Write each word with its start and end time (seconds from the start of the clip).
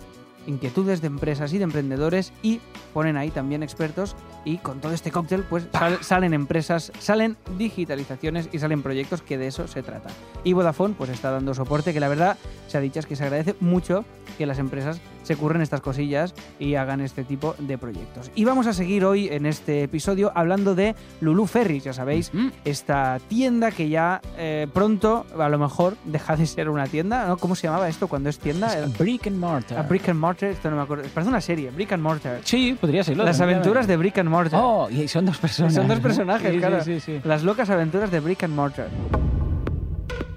inquietudes 0.47 1.01
de 1.01 1.07
empresas 1.07 1.53
y 1.53 1.59
de 1.59 1.65
emprendedores 1.65 2.33
y 2.43 2.61
ponen 2.95 3.17
ahí 3.17 3.31
también 3.31 3.63
expertos 3.63 4.17
y 4.45 4.57
con 4.59 4.81
todo 4.81 4.93
este 4.93 5.11
cóctel 5.11 5.43
pues 5.45 5.69
sal- 5.73 5.99
salen 6.03 6.33
empresas, 6.35 6.93
salen 6.99 7.37
digitalizaciones 7.59 8.49
y 8.51 8.59
salen 8.59 8.83
proyectos 8.83 9.23
que 9.23 9.37
de 9.39 9.47
eso 9.47 9.69
se 9.69 9.83
trata. 9.83 10.09
Y 10.45 10.55
Vodafone 10.55 10.95
pues 10.97 11.11
está 11.11 11.31
dando 11.31 11.55
soporte 11.55 11.93
que 11.93 12.01
la 12.01 12.09
verdad 12.09 12.37
se 12.69 12.79
ha 12.79 12.81
dicho 12.81 12.99
es 13.01 13.07
que 13.07 13.17
se 13.17 13.25
agradece 13.25 13.55
mucho 13.61 14.05
que 14.41 14.47
las 14.47 14.59
empresas 14.59 15.03
se 15.23 15.37
curren 15.37 15.61
estas 15.61 15.83
cosillas 15.83 16.35
y 16.59 16.77
hagan 16.77 17.03
este 17.03 17.25
tipo 17.25 17.55
de 17.59 17.77
proyectos. 17.77 18.31
Y 18.35 18.47
vamos 18.47 18.67
a 18.67 18.73
seguir 18.73 19.05
hoy 19.05 19.29
en 19.29 19.45
este 19.45 19.83
episodio 19.83 20.33
hablando 20.35 20.75
de 20.75 20.95
Lulu 21.21 21.45
Ferris, 21.47 21.85
ya 21.85 21.93
sabéis, 21.93 22.33
Mm. 22.33 22.49
esta 22.65 23.19
tienda 23.29 23.71
que 23.71 23.91
ya 23.91 24.23
eh, 24.39 24.67
pronto 24.73 25.27
a 25.39 25.51
lo 25.51 25.59
mejor 25.59 25.99
deja 26.07 26.37
de 26.37 26.47
ser 26.47 26.71
una 26.71 26.87
tienda, 26.87 27.27
¿no? 27.29 27.37
¿Cómo 27.37 27.55
se 27.55 27.67
llamaba 27.67 27.87
esto 27.91 28.09
cuando 28.09 28.31
es 28.31 28.39
tienda? 28.39 28.73
Es 28.79 28.97
Brick 28.97 29.27
and 29.27 29.37
Mortar. 29.37 29.79
A 29.79 29.83
Brick 29.83 30.09
and 30.09 30.19
Mortar, 30.19 30.49
esto 30.49 30.71
no 30.71 30.77
me 30.77 30.83
acuerdo. 30.85 31.05
Parece 31.13 31.29
una 31.29 31.43
serie, 31.43 31.71
Brick 31.71 31.93
and 31.93 32.03
Mortar. 32.03 32.41
Sí, 32.45 32.79
podría 32.81 33.05
serlo. 33.05 33.25
Las 33.25 33.43
aventuras 33.43 33.87
de 33.87 33.99
Brick 33.99 34.17
and 34.17 34.31
Mortar. 34.31 34.59
Oh, 34.65 34.89
y 34.89 35.07
son 35.07 35.27
dos 35.27 35.37
personas. 35.37 35.75
Son 35.75 35.87
dos 35.87 36.01
personajes, 36.01 36.51
Sí, 36.51 36.59
claro. 36.59 36.83
Sí, 36.83 36.99
sí, 36.99 37.19
sí. 37.19 37.21
Las 37.25 37.43
locas 37.45 37.69
aventuras 37.69 38.11
de 38.11 38.21
Brick 38.21 38.43
and 38.45 38.55
Mortar. 38.55 38.89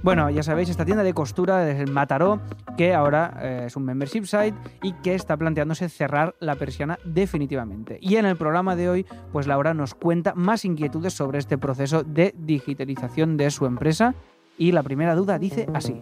Bueno, 0.01 0.29
ya 0.29 0.43
sabéis, 0.43 0.67
esta 0.67 0.83
tienda 0.83 1.01
de 1.01 1.13
costura 1.13 1.69
es 1.71 1.79
el 1.79 1.89
Mataró, 1.89 2.41
que 2.77 2.93
ahora 2.93 3.37
eh, 3.41 3.63
es 3.67 3.75
un 3.75 3.85
membership 3.85 4.25
site 4.25 4.55
y 4.81 4.93
que 4.93 5.15
está 5.15 5.37
planteándose 5.37 5.89
cerrar 5.89 6.35
la 6.39 6.55
persiana 6.55 6.99
definitivamente. 7.05 7.97
Y 8.01 8.15
en 8.15 8.25
el 8.25 8.35
programa 8.35 8.75
de 8.75 8.89
hoy, 8.89 9.05
pues 9.31 9.47
Laura 9.47 9.73
nos 9.73 9.93
cuenta 9.93 10.33
más 10.35 10.65
inquietudes 10.65 11.13
sobre 11.13 11.39
este 11.39 11.57
proceso 11.57 12.03
de 12.03 12.33
digitalización 12.37 13.37
de 13.37 13.51
su 13.51 13.65
empresa. 13.65 14.15
Y 14.57 14.71
la 14.71 14.83
primera 14.83 15.15
duda 15.15 15.39
dice 15.39 15.67
así. 15.73 15.99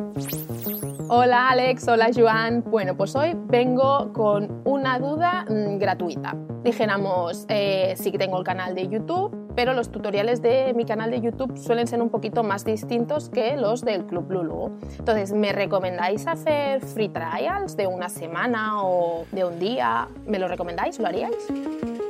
Hola 1.07 1.49
Alex, 1.49 1.87
hola 1.87 2.09
Joan. 2.15 2.63
Bueno, 2.65 2.95
pues 2.95 3.15
hoy 3.15 3.33
vengo 3.47 4.11
con 4.13 4.61
una 4.65 4.99
duda 4.99 5.45
mm, 5.49 5.77
gratuita. 5.77 6.35
Dijéramos, 6.63 7.45
eh, 7.49 7.95
que 8.01 8.17
tengo 8.17 8.37
el 8.37 8.43
canal 8.43 8.75
de 8.75 8.87
YouTube, 8.87 9.40
pero 9.55 9.73
los 9.73 9.91
tutoriales 9.91 10.41
de 10.41 10.73
mi 10.73 10.85
canal 10.85 11.11
de 11.11 11.21
YouTube 11.21 11.57
suelen 11.57 11.87
ser 11.87 12.01
un 12.01 12.09
poquito 12.09 12.43
más 12.43 12.65
distintos 12.65 13.29
que 13.29 13.55
los 13.57 13.81
del 13.83 14.05
Club 14.05 14.31
Lulu. 14.31 14.71
Entonces, 14.99 15.33
¿me 15.33 15.51
recomendáis 15.51 16.27
hacer 16.27 16.81
free 16.81 17.09
trials 17.09 17.75
de 17.77 17.87
una 17.87 18.09
semana 18.09 18.83
o 18.83 19.25
de 19.31 19.45
un 19.45 19.59
día? 19.59 20.07
¿Me 20.25 20.39
lo 20.39 20.47
recomendáis? 20.47 20.99
¿Lo 20.99 21.07
haríais? 21.07 21.35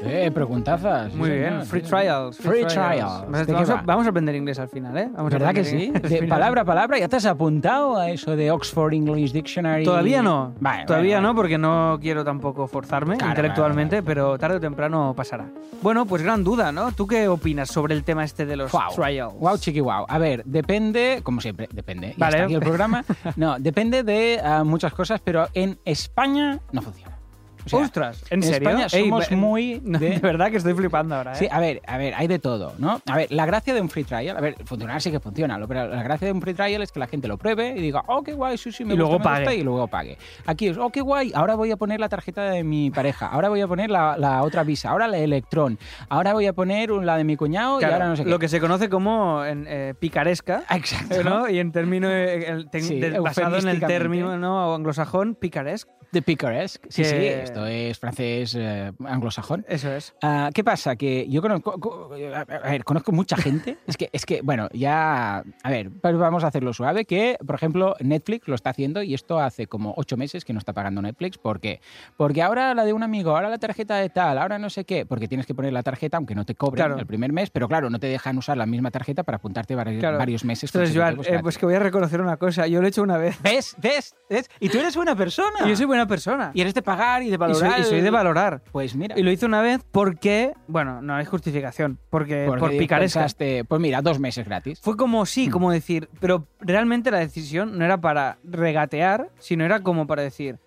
Eh, 0.03 0.31
preguntazas. 0.33 1.11
sí, 1.11 1.17
Muy 1.17 1.29
bien, 1.29 1.49
señor, 1.49 1.65
free 1.65 1.81
trials. 1.81 2.37
Free 2.37 2.65
trials. 2.65 3.01
Vamos, 3.27 3.39
¿De 3.47 3.53
qué 3.53 3.61
a, 3.71 3.75
va? 3.75 3.81
vamos 3.85 4.05
a 4.05 4.09
aprender 4.09 4.35
inglés 4.35 4.59
al 4.59 4.69
final, 4.69 4.97
¿eh? 4.97 5.09
Vamos 5.13 5.33
a 5.33 5.37
¿Verdad 5.37 5.53
que 5.53 5.63
sí? 5.63 5.91
De 5.91 6.23
palabra 6.27 6.61
a 6.61 6.65
palabra, 6.65 6.97
¿ya 6.97 7.07
te 7.07 7.15
has 7.17 7.25
apuntado 7.25 7.97
a 7.97 8.09
eso 8.09 8.35
de 8.35 8.51
Oxford 8.51 8.93
English 8.93 9.31
Dictionary? 9.31 9.83
Todavía 9.83 10.21
no. 10.21 10.53
Vale, 10.59 10.85
Todavía 10.85 11.17
vale, 11.17 11.27
no, 11.27 11.35
porque 11.35 11.57
no 11.57 11.99
quiero 12.01 12.23
tampoco 12.23 12.67
forzarme 12.67 13.17
Claro, 13.17 13.31
intelectualmente, 13.31 14.01
pero 14.03 14.37
tarde 14.37 14.57
o 14.57 14.59
temprano 14.59 15.13
pasará. 15.15 15.45
Bueno, 15.81 16.05
pues 16.05 16.21
gran 16.21 16.43
duda, 16.43 16.71
¿no? 16.71 16.91
¿Tú 16.91 17.07
qué 17.07 17.27
opinas 17.27 17.69
sobre 17.69 17.93
el 17.95 18.03
tema 18.03 18.23
este 18.23 18.45
de 18.45 18.55
los 18.55 18.71
Wow. 18.71 18.81
trials? 18.95 19.33
Wow, 19.39 19.57
chiqui, 19.57 19.79
wow. 19.81 20.05
A 20.07 20.17
ver, 20.17 20.43
depende, 20.45 21.21
como 21.23 21.41
siempre, 21.41 21.67
depende. 21.71 22.13
Y 22.15 22.19
Vale. 22.19 22.41
aquí 22.41 22.53
el 22.53 22.59
programa. 22.59 23.03
No, 23.35 23.57
depende 23.59 24.03
de 24.03 24.39
ah, 24.43 24.63
muchas 24.63 24.93
cosas, 24.93 25.21
pero 25.23 25.47
en 25.53 25.79
España 25.85 26.59
no 26.71 26.81
funciona. 26.81 27.10
O 27.65 27.69
sea, 27.69 27.79
Ostras, 27.79 28.23
¿en, 28.29 28.41
serio? 28.43 28.69
España 28.69 28.89
somos 28.89 29.31
muy 29.31 29.79
de- 29.83 29.99
de... 29.99 30.19
verdad 30.19 30.49
que 30.51 30.57
estoy 30.57 30.73
flipando 30.73 31.15
ahora, 31.15 31.33
¿eh? 31.33 31.35
Sí, 31.35 31.47
a 31.51 31.59
ver, 31.59 31.81
a 31.87 31.97
ver, 31.97 32.13
hay 32.15 32.27
de 32.27 32.39
todo, 32.39 32.73
¿no? 32.79 33.01
A 33.05 33.15
ver, 33.17 33.31
la 33.31 33.45
gracia 33.45 33.73
de 33.73 33.81
un 33.81 33.89
free 33.89 34.03
trial, 34.03 34.35
a 34.37 34.41
ver, 34.41 34.55
funcionar 34.65 35.01
sí 35.01 35.11
que 35.11 35.19
funciona, 35.19 35.59
pero 35.67 35.87
la 35.87 36.03
gracia 36.03 36.25
de 36.27 36.33
un 36.33 36.41
free 36.41 36.53
trial 36.53 36.81
es 36.81 36.91
que 36.91 36.99
la 36.99 37.07
gente 37.07 37.27
lo 37.27 37.37
pruebe 37.37 37.69
y 37.77 37.81
diga, 37.81 38.03
oh, 38.07 38.23
qué 38.23 38.33
guay, 38.33 38.57
sí, 38.57 38.71
sí, 38.71 38.83
me 38.83 38.93
Y 38.93 38.97
gusta, 38.97 39.01
luego 39.09 39.19
me 39.19 39.23
pague. 39.23 39.43
gusta", 39.45 39.53
y 39.55 39.63
luego 39.63 39.87
pague. 39.87 40.17
Aquí 40.45 40.67
es, 40.69 40.77
oh, 40.77 40.89
qué 40.89 41.01
guay, 41.01 41.31
ahora 41.35 41.55
voy 41.55 41.71
a 41.71 41.77
poner 41.77 41.99
la 41.99 42.09
tarjeta 42.09 42.43
de 42.49 42.63
mi 42.63 42.89
pareja, 42.91 43.27
ahora 43.27 43.49
voy 43.49 43.61
a 43.61 43.67
poner 43.67 43.89
la, 43.91 44.17
la 44.17 44.43
otra 44.43 44.63
visa, 44.63 44.89
ahora 44.89 45.07
la 45.07 45.17
Electron, 45.17 45.77
ahora 46.09 46.33
voy 46.33 46.47
a 46.47 46.53
poner 46.53 46.89
la 46.89 47.17
de 47.17 47.23
mi 47.23 47.35
cuñado 47.37 47.77
Claro, 47.79 47.91
y 47.91 47.93
ahora 47.93 48.07
no 48.07 48.15
sé 48.15 48.23
qué. 48.23 48.29
Lo 48.29 48.39
que 48.39 48.47
se 48.49 48.59
conoce 48.59 48.89
como 48.89 49.43
en, 49.45 49.65
eh, 49.67 49.93
picaresca. 49.99 50.63
Ah, 50.67 50.77
Exacto. 50.77 51.23
¿no? 51.23 51.49
Y 51.49 51.59
en 51.59 51.71
término 51.71 52.09
eh, 52.09 52.45
el 52.49 52.69
te- 52.69 52.81
Sí, 52.81 52.99
de- 52.99 53.19
basado 53.19 53.57
en 53.57 53.67
el 53.67 53.79
término 53.79 54.37
¿no? 54.37 54.73
anglosajón, 54.73 55.35
picaresque. 55.35 55.91
The 56.11 56.21
Picaresque. 56.21 56.89
Sí, 56.91 57.05
sí, 57.05 57.15
esto 57.51 57.65
es 57.65 57.99
francés 57.99 58.55
eh, 58.57 58.91
anglosajón. 59.05 59.65
Eso 59.67 59.91
es. 59.91 60.13
Ah, 60.21 60.49
¿Qué 60.53 60.63
pasa? 60.63 60.95
Que 60.95 61.27
yo 61.29 61.41
conozco, 61.41 61.79
co- 61.79 62.11
a 62.13 62.69
ver, 62.69 62.83
conozco 62.83 63.11
mucha 63.11 63.37
gente. 63.37 63.77
Es 63.87 63.97
que, 63.97 64.09
es 64.13 64.25
que, 64.25 64.41
bueno, 64.41 64.69
ya. 64.73 65.43
A 65.63 65.69
ver, 65.69 65.89
pues 66.01 66.15
vamos 66.17 66.43
a 66.43 66.47
hacerlo 66.47 66.73
suave. 66.73 67.05
Que, 67.05 67.37
por 67.45 67.55
ejemplo, 67.55 67.95
Netflix 67.99 68.47
lo 68.47 68.55
está 68.55 68.69
haciendo 68.69 69.03
y 69.03 69.13
esto 69.13 69.39
hace 69.39 69.67
como 69.67 69.93
ocho 69.97 70.15
meses 70.17 70.45
que 70.45 70.53
no 70.53 70.59
está 70.59 70.71
pagando 70.73 71.01
Netflix. 71.01 71.37
¿Por 71.37 71.59
qué? 71.59 71.81
Porque 72.17 72.41
ahora 72.41 72.73
la 72.73 72.85
de 72.85 72.93
un 72.93 73.03
amigo, 73.03 73.31
ahora 73.35 73.49
la 73.49 73.57
tarjeta 73.57 73.95
de 73.97 74.09
tal, 74.09 74.37
ahora 74.37 74.57
no 74.59 74.69
sé 74.69 74.85
qué. 74.85 75.05
Porque 75.05 75.27
tienes 75.27 75.45
que 75.45 75.53
poner 75.53 75.73
la 75.73 75.83
tarjeta, 75.83 76.17
aunque 76.17 76.35
no 76.35 76.45
te 76.45 76.55
cobren 76.55 76.85
Claro. 76.85 76.99
el 76.99 77.05
primer 77.05 77.33
mes, 77.33 77.49
pero 77.49 77.67
claro, 77.67 77.89
no 77.89 77.99
te 77.99 78.07
dejan 78.07 78.37
usar 78.37 78.57
la 78.57 78.65
misma 78.65 78.91
tarjeta 78.91 79.23
para 79.23 79.37
apuntarte 79.37 79.75
Claro. 79.99 80.17
varios 80.17 80.45
meses. 80.45 80.73
Entonces, 80.73 80.95
Joan, 80.95 81.19
eh, 81.25 81.39
pues 81.41 81.57
que 81.57 81.65
voy 81.65 81.75
a 81.75 81.79
reconocer 81.79 82.21
una 82.21 82.37
cosa. 82.37 82.67
Yo 82.67 82.79
lo 82.81 82.85
he 82.87 82.89
hecho 82.89 83.01
una 83.03 83.17
vez. 83.17 83.41
¿Ves? 83.41 83.75
¿Ves? 83.81 84.15
¿Ves? 84.29 84.49
Y 84.59 84.69
tú 84.69 84.79
eres 84.79 84.95
buena 84.95 85.15
persona. 85.15 85.65
Y 85.65 85.69
yo 85.69 85.75
soy 85.75 85.85
buena 85.85 86.07
persona. 86.07 86.51
Y 86.53 86.61
eres 86.61 86.73
de 86.73 86.81
pagar 86.81 87.23
y 87.23 87.29
de 87.29 87.37
Y 87.49 87.55
soy, 87.55 87.69
y 87.79 87.83
soy 87.83 88.01
de 88.01 88.09
valorar. 88.11 88.61
Pues 88.71 88.95
mira. 88.95 89.17
Y 89.17 89.23
lo 89.23 89.31
hice 89.31 89.45
una 89.45 89.61
vez 89.61 89.81
porque, 89.91 90.53
bueno, 90.67 91.01
no 91.01 91.15
hay 91.15 91.25
justificación, 91.25 91.97
porque, 92.09 92.45
porque 92.47 92.59
por 92.59 92.69
picaresca. 92.71 93.19
pensaste, 93.21 93.63
pues 93.65 93.81
mira, 93.81 94.01
dos 94.01 94.19
meses 94.19 94.45
gratis. 94.45 94.79
Fue 94.81 94.95
como 94.97 95.25
sí, 95.25 95.47
Mm. 95.47 95.51
como 95.51 95.71
decir, 95.71 96.09
pero 96.19 96.45
realmente 96.59 97.09
la 97.11 97.19
decisión 97.19 97.77
no 97.77 97.85
era 97.85 97.99
para 97.99 98.37
regatear, 98.43 99.29
sino 99.39 99.65
era 99.65 99.81
como 99.81 100.07
para 100.07 100.21
decir, 100.21 100.57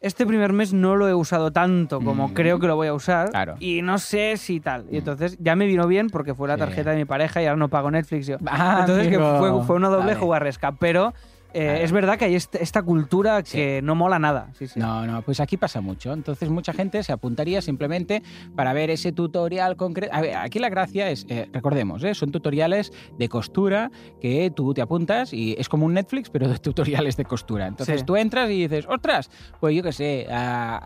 este 0.00 0.26
primer 0.26 0.52
mes 0.52 0.74
no 0.74 0.96
lo 0.96 1.08
he 1.08 1.14
usado 1.14 1.50
tanto 1.50 1.98
como 2.00 2.28
Mm. 2.28 2.34
creo 2.34 2.58
que 2.58 2.66
lo 2.66 2.76
voy 2.76 2.88
a 2.88 2.92
usar 2.94 3.30
Claro. 3.30 3.54
y 3.58 3.80
no 3.80 3.96
sé 3.98 4.36
si 4.36 4.60
tal. 4.60 4.84
Y 4.90 4.94
Mm. 4.94 4.98
entonces 4.98 5.38
ya 5.40 5.56
me 5.56 5.64
vino 5.66 5.86
bien 5.86 6.10
porque 6.10 6.34
fue 6.34 6.46
la 6.46 6.54
Sí. 6.54 6.60
tarjeta 6.60 6.90
de 6.90 6.96
mi 6.96 7.04
pareja 7.06 7.40
y 7.42 7.46
ahora 7.46 7.56
no 7.56 7.68
pago 7.68 7.90
Netflix 7.90 8.26
yo. 8.26 8.36
Ah, 8.46 8.78
entonces 8.80 9.08
que 9.08 9.18
fue, 9.18 9.64
fue 9.64 9.76
una 9.76 9.88
doble 9.88 10.08
Vale. 10.08 10.20
jugarresca, 10.20 10.72
pero 10.72 11.14
eh, 11.54 11.62
Claro. 11.64 11.78
es 11.84 11.92
verdad 11.92 12.18
que 12.18 12.24
hay 12.26 12.34
este- 12.34 12.62
esta 12.62 12.82
cultura 12.82 13.42
que 13.42 13.80
no 13.82 13.94
mola 13.94 14.18
nada. 14.18 14.50
Sí, 14.58 14.66
sí. 14.66 14.78
No, 14.78 15.06
no, 15.06 15.22
pues 15.22 15.40
aquí 15.40 15.56
pasa 15.56 15.80
mucho. 15.80 16.12
Entonces 16.12 16.48
mucha 16.50 16.72
gente 16.72 17.02
se 17.02 17.12
apuntaría 17.12 17.62
simplemente 17.62 18.22
para 18.56 18.72
ver 18.72 18.90
ese 18.90 19.12
tutorial 19.12 19.76
concreto. 19.76 20.12
A 20.14 20.20
ver, 20.20 20.36
aquí 20.36 20.58
la 20.58 20.68
gracia 20.68 21.08
es, 21.10 21.24
eh, 21.28 21.48
recordemos, 21.52 22.02
¿eh? 22.04 22.14
son 22.14 22.30
tutoriales 22.32 22.92
de 23.18 23.28
costura 23.28 23.90
que 24.20 24.50
tú 24.54 24.74
te 24.74 24.82
apuntas 24.82 25.32
y 25.32 25.54
es 25.58 25.68
como 25.68 25.86
un 25.86 25.94
Netflix, 25.94 26.28
pero 26.30 26.48
de 26.48 26.58
tutoriales 27.08 27.16
de 27.16 27.24
costura. 27.24 27.66
Entonces 27.66 28.04
tú 28.04 28.16
entras 28.16 28.50
y 28.50 28.62
dices, 28.62 28.86
ostras, 28.88 29.30
pues 29.60 29.74
yo 29.76 29.82
qué 29.82 29.92
sé, 29.92 30.26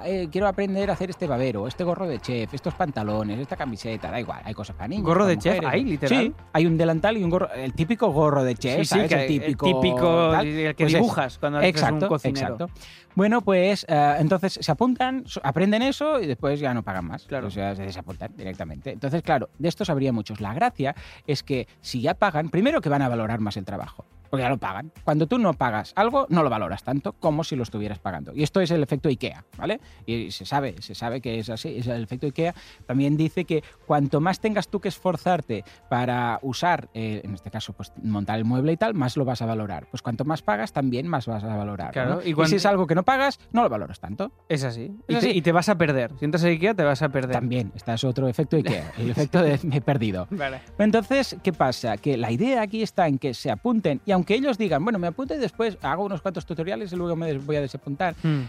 eh, 0.05 0.29
quiero 0.31 0.47
aprender 0.49 0.91
a 0.91 0.93
hacer 0.93 1.11
este 1.11 1.26
babero, 1.26 1.67
este 1.67 1.85
gorro 1.85 2.06
de 2.06 2.19
chef, 2.19 2.53
estos 2.55 2.75
pantalones, 2.75 3.38
esta 3.38 3.56
camiseta, 3.56 4.11
da 4.11 4.20
igual, 4.20 4.43
hay 4.44 4.55
cosas 4.55 4.76
para 4.76 4.88
niños. 4.88 5.05
¿Gorro 5.05 5.20
para 5.25 5.31
de 5.31 5.38
chef 5.38 5.61
hay, 5.65 5.85
literal? 5.85 6.23
Sí, 6.26 6.32
hay 6.53 6.67
un 6.67 6.76
delantal 6.76 7.17
y 7.17 7.25
un 7.25 7.31
gorro, 7.31 7.50
el 7.53 7.73
típico 7.75 8.09
gorro 8.12 8.44
de 8.44 8.55
chef, 8.55 8.79
Sí, 8.81 8.85
sí, 8.85 8.88
¿sabes? 8.94 9.09
que 9.09 9.15
el 9.15 9.20
el 9.20 9.26
típico, 9.29 9.67
típico 9.67 10.31
tal. 10.32 10.47
El 10.66 10.75
que 10.75 10.84
Pues 10.84 10.94
dibujas 10.94 11.38
cuando 11.38 11.58
eres 11.58 11.70
Exacto, 11.70 12.06
un 12.06 12.08
cocinero. 12.08 12.55
exacto. 12.55 12.70
Bueno, 13.14 13.40
pues 13.43 13.84
eh, 13.88 14.16
entonces 14.19 14.58
se 14.60 14.70
apuntan, 14.72 15.25
aprenden 15.43 15.82
eso 15.82 16.20
y 16.20 16.26
después 16.26 16.60
ya 16.60 16.72
no 16.75 16.82
pagan 16.82 17.06
más. 17.06 17.25
Claro. 17.25 17.49
O 17.49 17.50
sea, 17.50 17.75
se 17.75 17.82
desapuntan 17.82 18.32
directamente. 18.37 18.90
Entonces, 18.93 19.22
claro, 19.22 19.50
de 19.58 19.69
estos 19.69 19.90
habría 19.90 20.12
muchos. 20.12 20.40
La 20.40 20.55
gracia 20.55 20.94
es 21.26 21.43
que 21.43 21.66
si 21.81 22.00
ya 22.00 22.14
pagan, 22.14 22.49
primero 22.50 22.81
que 22.81 22.88
van 22.88 23.02
a 23.02 23.08
valorar 23.08 23.40
más 23.40 23.56
el 23.56 23.64
trabajo. 23.64 24.05
Porque 24.30 24.42
ya 24.42 24.48
lo 24.48 24.58
pagan. 24.58 24.92
Cuando 25.04 25.26
tú 25.26 25.38
no 25.38 25.54
pagas 25.54 25.92
algo, 25.96 26.26
no 26.28 26.42
lo 26.42 26.50
valoras 26.50 26.82
tanto 26.82 27.12
como 27.14 27.44
si 27.44 27.56
lo 27.56 27.62
estuvieras 27.62 27.98
pagando. 27.98 28.32
Y 28.34 28.42
esto 28.42 28.60
es 28.60 28.70
el 28.70 28.82
efecto 28.82 29.08
IKEA, 29.08 29.44
¿vale? 29.56 29.80
Y 30.06 30.30
se 30.30 30.44
sabe, 30.44 30.76
se 30.80 30.94
sabe 30.94 31.20
que 31.20 31.38
es 31.38 31.48
así, 31.50 31.76
es 31.78 31.86
el 31.86 32.02
efecto 32.02 32.26
IKEA. 32.26 32.54
También 32.86 33.16
dice 33.16 33.44
que 33.44 33.62
cuanto 33.86 34.20
más 34.20 34.40
tengas 34.40 34.69
tú 34.69 34.80
que 34.80 34.88
esforzarte 34.88 35.64
para 35.88 36.38
usar, 36.42 36.88
eh, 36.94 37.20
en 37.25 37.34
este 37.34 37.50
caso, 37.50 37.72
pues 37.72 37.92
montar 38.02 38.38
el 38.38 38.44
mueble 38.44 38.72
y 38.72 38.76
tal, 38.76 38.94
más 38.94 39.16
lo 39.16 39.25
vas 39.25 39.42
a 39.42 39.46
valorar. 39.46 39.86
Pues 39.90 40.02
cuanto 40.02 40.25
más 40.25 40.42
pagas, 40.42 40.72
también 40.72 41.08
más 41.08 41.26
vas 41.26 41.44
a 41.44 41.56
valorar. 41.56 41.92
Claro, 41.92 42.16
¿no? 42.16 42.22
y 42.22 42.31
y, 42.31 42.34
cuando- 42.34 42.50
si 42.50 42.56
es 42.56 42.66
algo 42.66 42.86
que 42.86 42.94
no 42.94 43.02
pagas, 43.04 43.38
no 43.52 43.62
lo 43.62 43.69
valoras 43.69 44.00
tanto. 44.00 44.31
Es 44.48 44.64
así. 44.64 44.90
Es 45.08 45.16
y, 45.16 45.20
te, 45.20 45.28
así. 45.28 45.31
y 45.38 45.42
te 45.42 45.52
vas 45.52 45.69
a 45.69 45.76
perder. 45.76 46.12
Si 46.19 46.24
entras 46.24 46.44
a 46.44 46.48
Ikea, 46.48 46.74
te 46.74 46.84
vas 46.84 47.02
a 47.02 47.08
perder. 47.08 47.32
También, 47.32 47.72
está 47.74 47.94
es 47.94 48.04
otro 48.04 48.28
efecto 48.28 48.56
IKEA, 48.56 48.92
el 48.98 49.10
efecto 49.10 49.42
de 49.42 49.58
me 49.62 49.76
he 49.76 49.81
perdido. 49.81 50.26
Vale. 50.31 50.60
Entonces, 50.78 51.36
¿qué 51.42 51.52
pasa? 51.52 51.96
Que 51.96 52.16
la 52.16 52.31
idea 52.31 52.62
aquí 52.62 52.82
está 52.82 53.08
en 53.08 53.19
que 53.19 53.34
se 53.34 53.50
apunten 53.50 54.00
y 54.04 54.12
aunque 54.19 54.35
ellos 54.35 54.59
digan, 54.59 54.82
bueno, 54.82 54.99
me 54.99 55.06
apunto 55.06 55.32
y 55.32 55.38
después 55.38 55.79
hago 55.81 56.05
unos 56.05 56.20
cuantos 56.20 56.44
tutoriales 56.44 56.93
y 56.93 56.97
luego 56.97 57.15
me 57.15 57.38
voy 57.38 57.55
a 57.55 57.61
desapuntar. 57.61 58.17
Mm. 58.25 58.47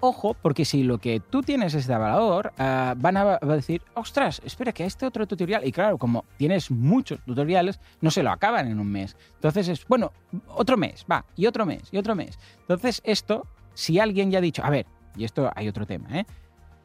Ojo, 0.00 0.34
porque 0.34 0.64
si 0.64 0.82
lo 0.82 0.98
que 0.98 1.20
tú 1.20 1.42
tienes 1.42 1.74
es 1.74 1.86
de 1.86 1.96
valor, 1.96 2.52
ah, 2.58 2.94
van 2.96 3.16
a, 3.16 3.24
va 3.24 3.38
a 3.40 3.54
decir, 3.54 3.82
ostras, 3.94 4.42
espera 4.44 4.72
que 4.72 4.84
este 4.84 5.06
otro 5.06 5.24
tutorial, 5.28 5.64
y 5.64 5.70
claro, 5.70 5.96
como 5.96 6.24
tienes 6.38 6.72
muchos 6.72 7.20
tutoriales, 7.20 7.78
no 8.00 8.10
se 8.10 8.24
lo 8.24 8.32
acaban 8.32 8.66
en 8.66 8.80
un 8.80 8.90
mes. 8.90 9.16
Entonces 9.36 9.68
es, 9.68 9.86
bueno, 9.86 10.10
otro 10.48 10.76
mes, 10.76 11.06
va, 11.08 11.24
y 11.36 11.46
otro 11.46 11.66
mes, 11.66 11.82
y 11.92 11.98
otro 11.98 12.16
mes. 12.16 12.36
Entonces 12.62 13.00
esto, 13.04 13.46
si 13.74 14.00
alguien 14.00 14.32
ya 14.32 14.38
ha 14.38 14.42
dicho, 14.42 14.64
a 14.64 14.70
ver, 14.70 14.86
y 15.16 15.22
esto 15.22 15.52
hay 15.54 15.68
otro 15.68 15.86
tema, 15.86 16.18
¿eh? 16.18 16.26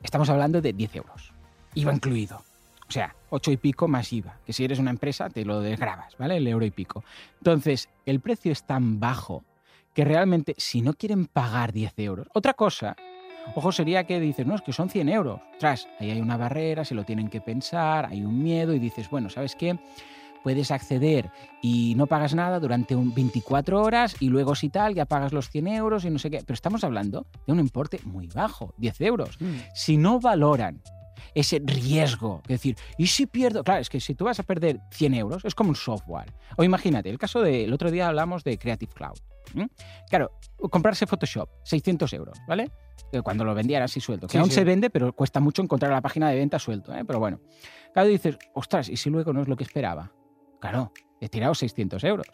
Estamos 0.04 0.30
hablando 0.30 0.62
de 0.62 0.74
10 0.74 0.96
euros, 0.98 1.34
IVA 1.74 1.92
incluido. 1.92 2.44
O 2.88 2.92
sea, 2.92 3.16
8 3.30 3.52
y 3.52 3.58
pico 3.58 3.88
más 3.88 4.12
IVA, 4.14 4.40
que 4.46 4.54
si 4.54 4.64
eres 4.64 4.80
una 4.80 4.92
empresa 4.92 5.30
te 5.30 5.44
lo 5.44 5.60
desgrabas, 5.60 6.18
¿vale? 6.18 6.38
El 6.38 6.48
euro 6.48 6.66
y 6.66 6.72
pico. 6.72 7.04
Entonces, 7.40 7.90
el 8.06 8.22
precio 8.22 8.52
es 8.52 8.64
tan 8.64 9.00
bajo 9.00 9.44
que 9.94 10.06
realmente, 10.06 10.56
si 10.58 10.82
no 10.82 10.94
quieren 10.94 11.26
pagar 11.26 11.74
10 11.74 11.94
euros, 12.00 12.28
otra 12.34 12.54
cosa, 12.54 12.96
ojo, 13.56 13.72
sería 13.72 14.06
que 14.06 14.20
dices, 14.20 14.46
no, 14.46 14.56
es 14.56 14.62
que 14.62 14.72
son 14.72 14.90
100 14.90 15.10
euros. 15.10 15.42
Tras, 15.60 15.88
ahí 16.00 16.12
hay 16.12 16.22
una 16.22 16.38
barrera, 16.38 16.86
se 16.86 16.96
lo 16.96 17.04
tienen 17.04 17.30
que 17.30 17.42
pensar, 17.42 18.06
hay 18.06 18.22
un 18.22 18.42
miedo 18.42 18.74
y 18.74 18.80
dices, 18.80 19.10
bueno, 19.10 19.30
¿sabes 19.30 19.56
qué? 19.56 19.78
Puedes 20.44 20.72
acceder 20.72 21.30
y 21.62 21.94
no 21.96 22.08
pagas 22.08 22.34
nada 22.34 22.60
durante 22.62 22.96
un 22.96 23.14
24 23.14 23.82
horas 23.82 24.16
y 24.22 24.30
luego 24.30 24.56
si 24.56 24.70
tal, 24.70 24.96
ya 24.96 25.06
pagas 25.06 25.34
los 25.34 25.50
100 25.50 25.68
euros 25.68 26.06
y 26.06 26.10
no 26.10 26.20
sé 26.20 26.30
qué. 26.30 26.40
Pero 26.46 26.54
estamos 26.54 26.86
hablando 26.86 27.26
de 27.46 27.52
un 27.52 27.60
importe 27.60 28.00
muy 28.06 28.28
bajo, 28.28 28.74
10 28.78 29.02
euros. 29.02 29.42
Mm. 29.42 29.58
Si 29.74 29.98
no 29.98 30.22
valoran 30.22 30.82
ese 31.34 31.62
riesgo, 31.64 32.42
es 32.44 32.50
decir, 32.50 32.76
¿y 32.98 33.08
si 33.08 33.26
pierdo? 33.26 33.64
Claro, 33.64 33.82
es 33.82 33.90
que 33.90 34.00
si 34.00 34.16
tú 34.16 34.26
vas 34.26 34.40
a 34.40 34.44
perder 34.44 34.80
100 34.92 35.14
euros, 35.16 35.46
es 35.46 35.56
como 35.56 35.70
un 35.70 35.76
software. 35.76 36.34
O 36.58 36.64
imagínate, 36.64 37.10
el 37.10 37.18
caso 37.18 37.42
del 37.42 37.72
otro 37.74 37.92
día 37.92 38.08
hablamos 38.08 38.44
de 38.44 38.58
Creative 38.58 38.92
Cloud. 38.94 39.18
Claro, 40.10 40.32
comprarse 40.70 41.08
Photoshop, 41.08 41.50
600 41.64 42.12
euros, 42.14 42.38
¿vale? 42.48 42.70
Que 43.12 43.22
Cuando 43.22 43.46
lo 43.46 43.56
vendían 43.56 43.84
así 43.84 44.02
suelto. 44.02 44.28
Que 44.28 44.34
Sí, 44.34 44.38
aún 44.40 44.50
sí. 44.50 44.56
se 44.56 44.64
vende, 44.66 44.90
pero 44.90 45.14
cuesta 45.14 45.40
mucho 45.40 45.62
encontrar 45.62 45.92
la 45.92 46.02
página 46.02 46.30
de 46.30 46.36
venta 46.36 46.60
suelto, 46.60 46.94
¿eh? 46.94 47.04
Pero 47.06 47.20
bueno. 47.20 47.40
Claro, 47.94 48.10
dices, 48.10 48.38
ostras, 48.54 48.90
¿y 48.90 48.98
si 48.98 49.10
luego 49.10 49.32
no 49.34 49.42
es 49.42 49.48
lo 49.48 49.56
que 49.56 49.64
esperaba? 49.64 50.12
Claro, 50.60 50.92
he 51.22 51.30
tirado 51.30 51.56
600 51.56 52.04
euros. 52.04 52.28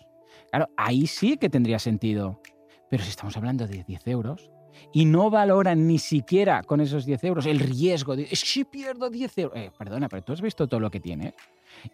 Claro, 0.50 0.70
ahí 0.76 1.06
sí 1.08 1.38
que 1.38 1.50
tendría 1.50 1.78
sentido. 1.78 2.42
Pero 2.90 3.04
si 3.04 3.10
estamos 3.10 3.36
hablando 3.38 3.68
de 3.68 3.84
10 3.84 4.08
euros 4.08 4.50
y 4.92 5.06
no 5.06 5.30
valoran 5.30 5.88
ni 5.88 6.00
siquiera 6.00 6.64
con 6.64 6.82
esos 6.82 7.06
10 7.06 7.24
euros 7.26 7.46
el 7.46 7.60
riesgo 7.60 8.16
de, 8.16 8.28
si 8.28 8.64
pierdo 8.64 9.10
10 9.10 9.38
euros. 9.40 9.58
Eh, 9.58 9.72
perdona, 9.78 10.10
pero 10.10 10.24
tú 10.24 10.34
has 10.34 10.42
visto 10.42 10.68
todo 10.68 10.80
lo 10.80 10.92
que 10.92 11.00
tiene 11.00 11.34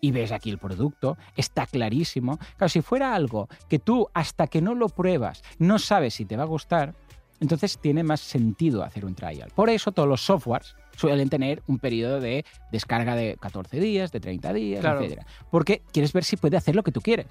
y 0.01 0.11
ves 0.11 0.31
aquí 0.31 0.49
el 0.49 0.57
producto, 0.57 1.17
está 1.35 1.65
clarísimo. 1.65 2.37
Claro, 2.57 2.69
si 2.69 2.81
fuera 2.81 3.15
algo 3.15 3.47
que 3.67 3.79
tú 3.79 4.07
hasta 4.13 4.47
que 4.47 4.61
no 4.61 4.75
lo 4.75 4.89
pruebas 4.89 5.41
no 5.57 5.79
sabes 5.79 6.15
si 6.15 6.25
te 6.25 6.35
va 6.35 6.43
a 6.43 6.47
gustar, 6.47 6.95
entonces 7.39 7.79
tiene 7.79 8.03
más 8.03 8.19
sentido 8.19 8.83
hacer 8.83 9.05
un 9.05 9.15
trial. 9.15 9.51
Por 9.55 9.69
eso 9.69 9.91
todos 9.91 10.09
los 10.09 10.21
softwares 10.21 10.75
suelen 10.99 11.29
tener 11.29 11.63
un 11.67 11.79
periodo 11.79 12.19
de 12.19 12.45
descarga 12.71 13.15
de 13.15 13.37
14 13.39 13.79
días, 13.79 14.11
de 14.11 14.19
30 14.19 14.53
días, 14.53 14.81
Claro. 14.81 14.99
etcétera. 14.99 15.25
Porque 15.49 15.81
quieres 15.93 16.11
ver 16.13 16.23
si 16.23 16.35
puede 16.37 16.57
hacer 16.57 16.75
lo 16.75 16.83
que 16.83 16.91
tú 16.91 17.01
quieres. 17.01 17.27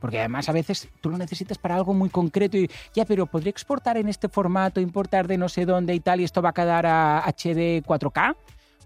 Porque 0.00 0.18
además 0.18 0.48
a 0.48 0.52
veces 0.52 0.88
tú 1.00 1.10
lo 1.10 1.18
necesitas 1.18 1.58
para 1.58 1.76
algo 1.76 1.94
muy 1.94 2.08
concreto 2.10 2.56
y 2.56 2.68
ya, 2.94 3.04
pero 3.04 3.26
podría 3.26 3.50
exportar 3.50 3.96
en 3.96 4.08
este 4.08 4.28
formato, 4.28 4.80
importar 4.80 5.28
de 5.28 5.38
no 5.38 5.48
sé 5.48 5.64
dónde 5.66 5.94
y 5.94 6.00
tal, 6.00 6.20
y 6.20 6.24
esto 6.24 6.42
va 6.42 6.50
a 6.50 6.52
quedar 6.54 6.84
a 6.86 7.20
HD 7.26 7.82
4K. 7.84 8.34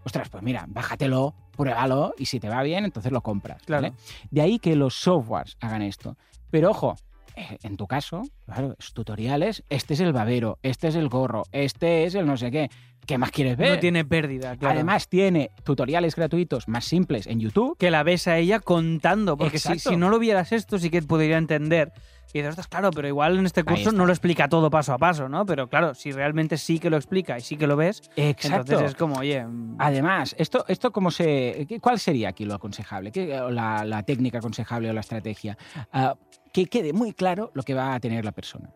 Ostras, 0.04 0.28
pues 0.28 0.42
mira, 0.42 0.66
bájatelo, 0.68 1.34
pruébalo 1.56 2.14
y 2.18 2.26
si 2.26 2.38
te 2.38 2.48
va 2.48 2.62
bien, 2.62 2.84
entonces 2.84 3.10
lo 3.10 3.22
compras. 3.22 3.62
Claro. 3.64 3.82
¿vale? 3.82 3.94
De 4.30 4.40
ahí 4.40 4.58
que 4.58 4.76
los 4.76 4.94
softwares 4.94 5.56
hagan 5.60 5.82
esto. 5.82 6.16
Pero 6.50 6.70
ojo, 6.70 6.94
eh, 7.34 7.58
en 7.64 7.76
tu 7.76 7.86
caso, 7.86 8.22
claro, 8.44 8.76
es 8.78 8.92
tutoriales, 8.92 9.64
este 9.68 9.94
es 9.94 10.00
el 10.00 10.12
babero, 10.12 10.58
este 10.62 10.88
es 10.88 10.94
el 10.94 11.08
gorro, 11.08 11.42
este 11.52 12.04
es 12.04 12.14
el 12.14 12.24
no 12.26 12.36
sé 12.36 12.50
qué. 12.50 12.70
¿Qué 13.06 13.18
más 13.18 13.30
quieres 13.30 13.56
ver? 13.56 13.70
No 13.74 13.78
tiene 13.78 14.04
pérdida, 14.04 14.56
claro. 14.56 14.74
Además, 14.74 15.08
tiene 15.08 15.50
tutoriales 15.64 16.16
gratuitos 16.16 16.66
más 16.68 16.84
simples 16.84 17.26
en 17.26 17.40
YouTube. 17.40 17.76
que 17.78 17.90
la 17.90 18.02
ves 18.02 18.26
a 18.26 18.36
ella 18.38 18.58
contando, 18.60 19.36
porque 19.36 19.58
si, 19.58 19.78
si 19.78 19.96
no 19.96 20.08
lo 20.10 20.18
vieras 20.18 20.52
esto 20.52 20.78
sí 20.78 20.90
que 20.90 21.00
podría 21.02 21.38
entender. 21.38 21.92
Y 22.34 22.42
dices, 22.42 22.66
claro, 22.66 22.90
pero 22.90 23.06
igual 23.08 23.38
en 23.38 23.46
este 23.46 23.62
curso 23.64 23.92
no 23.92 24.04
lo 24.04 24.12
explica 24.12 24.48
todo 24.48 24.68
paso 24.68 24.92
a 24.92 24.98
paso, 24.98 25.28
¿no? 25.28 25.46
Pero 25.46 25.68
claro, 25.68 25.94
si 25.94 26.10
realmente 26.10 26.58
sí 26.58 26.78
que 26.80 26.90
lo 26.90 26.96
explica 26.96 27.38
y 27.38 27.40
sí 27.40 27.56
que 27.56 27.66
lo 27.68 27.76
ves, 27.76 28.02
Exacto. 28.16 28.72
entonces 28.72 28.90
es 28.90 28.94
como, 28.96 29.16
oye, 29.20 29.42
mm, 29.46 29.76
Además, 29.78 30.34
esto, 30.36 30.64
esto 30.68 30.90
cómo 30.90 31.10
se, 31.12 31.64
qué- 31.68 31.78
¿cuál 31.80 31.98
sería 32.00 32.30
aquí 32.30 32.44
lo 32.44 32.54
aconsejable? 32.54 33.12
¿Qué- 33.12 33.28
la, 33.50 33.84
la 33.84 34.02
técnica 34.02 34.38
aconsejable 34.38 34.90
o 34.90 34.92
la 34.92 35.00
estrategia? 35.00 35.56
Ah, 35.92 36.16
que 36.52 36.66
quede 36.66 36.92
muy 36.92 37.12
claro 37.12 37.52
lo 37.54 37.62
que 37.62 37.72
va 37.74 37.94
a 37.94 38.00
tener 38.00 38.24
la 38.24 38.32
persona. 38.32 38.70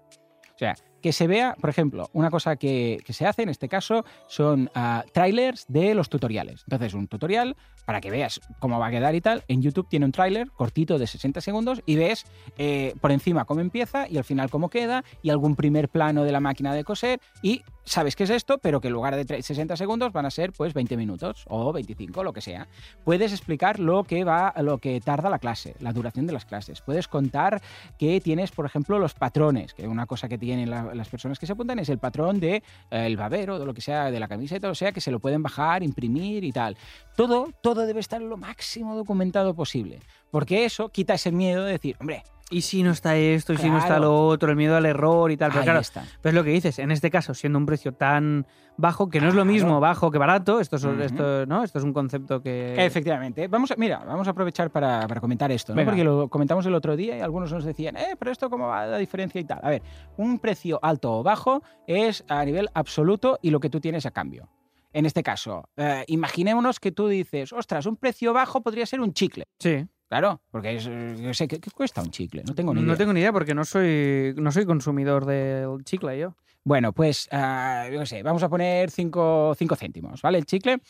O 0.55 0.59
sea, 0.59 0.75
que 1.03 1.13
se 1.13 1.27
vea, 1.27 1.57
por 1.61 1.71
ejemplo, 1.71 2.09
una 2.13 2.31
cosa 2.31 2.57
que, 2.57 3.03
se 3.09 3.27
hace 3.27 3.43
en 3.43 3.49
este 3.49 3.69
caso 3.69 4.05
son 4.27 4.71
ah, 4.75 5.05
trailers 5.13 5.67
de 5.69 5.95
los 5.95 6.09
tutoriales. 6.09 6.63
Entonces, 6.67 6.95
un 6.95 7.09
tutorial 7.09 7.57
para 7.85 8.01
que 8.01 8.11
veas 8.11 8.41
cómo 8.61 8.79
va 8.79 8.87
a 8.87 8.91
quedar 8.91 9.15
y 9.15 9.21
tal. 9.21 9.43
En 9.49 9.63
YouTube 9.63 9.89
tiene 9.89 10.07
un 10.07 10.13
tráiler 10.13 10.49
cortito 10.51 10.99
de 10.99 11.07
60 11.07 11.41
segundos 11.41 11.83
y 11.87 11.97
ves 11.97 12.25
eh, 12.57 12.95
por 13.01 13.11
encima 13.11 13.45
cómo 13.45 13.61
empieza 13.61 14.09
y 14.09 14.17
al 14.17 14.25
final 14.25 14.51
cómo 14.51 14.69
queda 14.69 15.03
y 15.23 15.31
algún 15.31 15.57
primer 15.57 15.89
plano 15.89 16.23
de 16.25 16.33
la 16.33 16.41
máquina 16.41 16.75
de 16.75 16.85
coser 16.85 17.21
y 17.43 17.63
sabes 17.85 18.15
qué 18.17 18.25
es 18.25 18.31
esto, 18.31 18.59
pero 18.59 18.81
que 18.81 18.89
en 18.89 18.95
lugar 18.95 19.17
de 19.17 19.27
tre- 19.27 19.43
60 19.43 19.77
segundos 19.77 20.13
van 20.13 20.27
a 20.27 20.31
ser 20.31 20.53
pues 20.53 20.75
20 20.75 20.97
minutos 20.97 21.45
o 21.49 21.73
25, 21.73 22.23
lo 22.23 22.33
que 22.33 22.41
sea. 22.41 22.69
Puedes 23.05 23.33
explicar 23.33 23.79
lo 23.81 24.05
que 24.05 24.25
va, 24.25 24.53
lo 24.63 24.79
que 24.79 25.01
tarda 25.01 25.29
la 25.31 25.39
clase, 25.39 25.75
la 25.81 25.93
duración 25.93 26.27
de 26.27 26.33
las 26.33 26.45
clases. 26.45 26.81
Puedes 26.83 27.09
contar 27.09 27.61
que 27.99 28.21
tienes, 28.21 28.51
por 28.53 28.67
ejemplo, 28.67 28.99
los 28.99 29.15
patrones, 29.15 29.75
que 29.75 29.89
una 29.89 30.07
cosa 30.07 30.29
que 30.29 30.39
tienen 30.39 30.71
la- 30.71 30.95
las 30.95 31.09
personas 31.09 31.39
que 31.39 31.47
se 31.47 31.53
apuntan 31.53 31.79
es 31.79 31.89
el 31.89 31.99
patrón 31.99 32.39
de 32.41 32.57
eh, 32.57 32.63
el 33.07 33.17
babero, 33.17 33.59
de 33.59 33.67
lo 33.67 33.75
que 33.75 33.81
sea, 33.81 34.11
de 34.11 34.21
la 34.21 34.29
camiseta, 34.29 34.69
o 34.71 34.75
sea, 34.75 34.93
que 34.93 35.01
se 35.01 35.11
lo 35.11 35.19
pueden 35.21 35.43
bajar, 35.43 35.83
imprimir 35.83 36.45
y 36.45 36.53
tal. 36.53 36.77
Todo, 37.17 37.49
todo 37.63 37.87
debe 37.87 38.01
estar 38.01 38.21
lo 38.23 38.37
máximo 38.37 38.95
documentado 38.97 39.55
posible, 39.55 40.01
porque 40.31 40.65
eso 40.65 40.91
quita 40.91 41.15
ese 41.15 41.33
miedo 41.33 41.65
de 41.65 41.73
decir, 41.73 41.97
hombre, 42.01 42.23
y 42.51 42.63
si 42.63 42.83
no 42.83 42.91
está 42.91 43.17
esto, 43.17 43.53
y 43.53 43.57
si 43.57 43.71
no 43.71 43.79
está 43.79 44.01
lo 44.01 44.27
otro, 44.27 44.51
el 44.51 44.57
miedo 44.57 44.77
al 44.77 44.85
error 44.85 45.31
y 45.31 45.37
tal. 45.37 45.51
Pero 45.51 45.61
ahí 45.61 45.65
claro, 45.65 45.81
está. 45.81 46.05
pues 46.21 46.35
lo 46.35 46.43
que 46.43 46.51
dices, 46.51 46.81
en 46.81 46.91
este 46.91 47.11
caso, 47.11 47.33
siendo 47.33 47.59
un 47.59 47.65
precio 47.65 47.93
tan 47.93 48.45
bajo, 48.77 49.09
que 49.09 49.21
no 49.21 49.29
es 49.29 49.35
lo 49.35 49.45
mismo 49.45 49.79
bajo 49.79 50.11
que 50.11 50.19
barato, 50.19 50.59
esto 50.59 50.77
es, 50.77 50.85
esto, 50.85 51.47
¿no? 51.47 51.63
esto 51.63 51.79
es 51.79 51.85
un 51.85 51.93
concepto 51.93 52.43
que... 52.43 52.75
Efectivamente. 52.85 53.47
Vamos 53.47 53.71
a, 53.71 53.77
mira, 53.77 54.03
vamos 54.05 54.27
a 54.27 54.33
aprovechar 54.33 54.71
para, 54.71 55.07
para 55.07 55.21
comentar 55.21 55.53
esto, 55.53 55.75
¿no? 55.75 55.85
Porque 55.85 56.03
lo 56.03 56.29
comentamos 56.29 56.67
el 56.67 56.75
otro 56.75 56.97
día 56.97 57.17
y 57.17 57.21
algunos 57.21 57.53
nos 57.53 57.65
decían, 57.65 57.97
eh, 57.97 58.17
pero 58.19 58.33
esto 58.33 58.51
cómo 58.51 58.67
va 58.67 58.87
la 58.87 58.99
diferencia 58.99 59.41
y 59.41 59.45
tal. 59.45 59.61
A 59.63 59.71
ver, 59.71 59.83
un 60.17 60.39
precio 60.41 60.81
alto 60.83 61.19
o 61.19 61.23
bajo 61.23 61.63
es 61.87 62.25
a 62.29 62.45
nivel 62.45 62.69
absoluto 62.75 63.39
y 63.43 63.51
lo 63.51 63.61
que 63.61 63.71
tú 63.71 63.81
tienes 63.81 64.07
a 64.07 64.11
cambio. 64.11 64.49
En 64.93 65.07
este 65.07 65.23
caso, 65.23 65.69
eh, 65.77 66.05
imaginémonos 66.09 66.81
que 66.81 66.91
tú 66.91 67.07
dices, 67.07 67.53
ostras, 67.53 67.87
un 67.87 67.97
precio 67.97 68.33
bajo 68.33 68.61
podría 68.61 68.87
ser 68.87 69.01
un 69.01 69.13
chicle. 69.13 69.45
Sí. 69.61 69.87
Claro, 70.11 70.43
porque 70.51 70.75
es, 70.75 70.91
yo 71.21 71.33
sé, 71.33 71.47
¿qué, 71.47 71.61
qué 71.61 71.71
cuesta 71.71 72.03
un 72.03 72.11
chicle? 72.11 72.43
No 72.45 72.53
tengo 72.53 72.75
ni 72.75 72.81
idea. 72.81 72.91
No 72.91 72.99
tengo 72.99 73.13
ni 73.13 73.21
idea 73.21 73.33
porque 73.33 73.55
no 73.55 73.65
soy, 73.65 74.35
no 74.37 74.51
soy 74.51 74.67
consumidor 74.67 75.25
del 75.25 75.85
chicle 75.85 76.19
yo. 76.19 76.35
Bueno, 76.65 76.93
pues, 76.93 77.29
ah, 77.31 77.87
yo 77.93 78.05
sé, 78.05 78.25
vamos 78.25 78.43
a 78.43 78.49
poner 78.49 78.91
5 78.91 79.55
céntimos, 79.79 80.21
¿vale? 80.21 80.39
El 80.39 80.47
chicle 80.47 80.81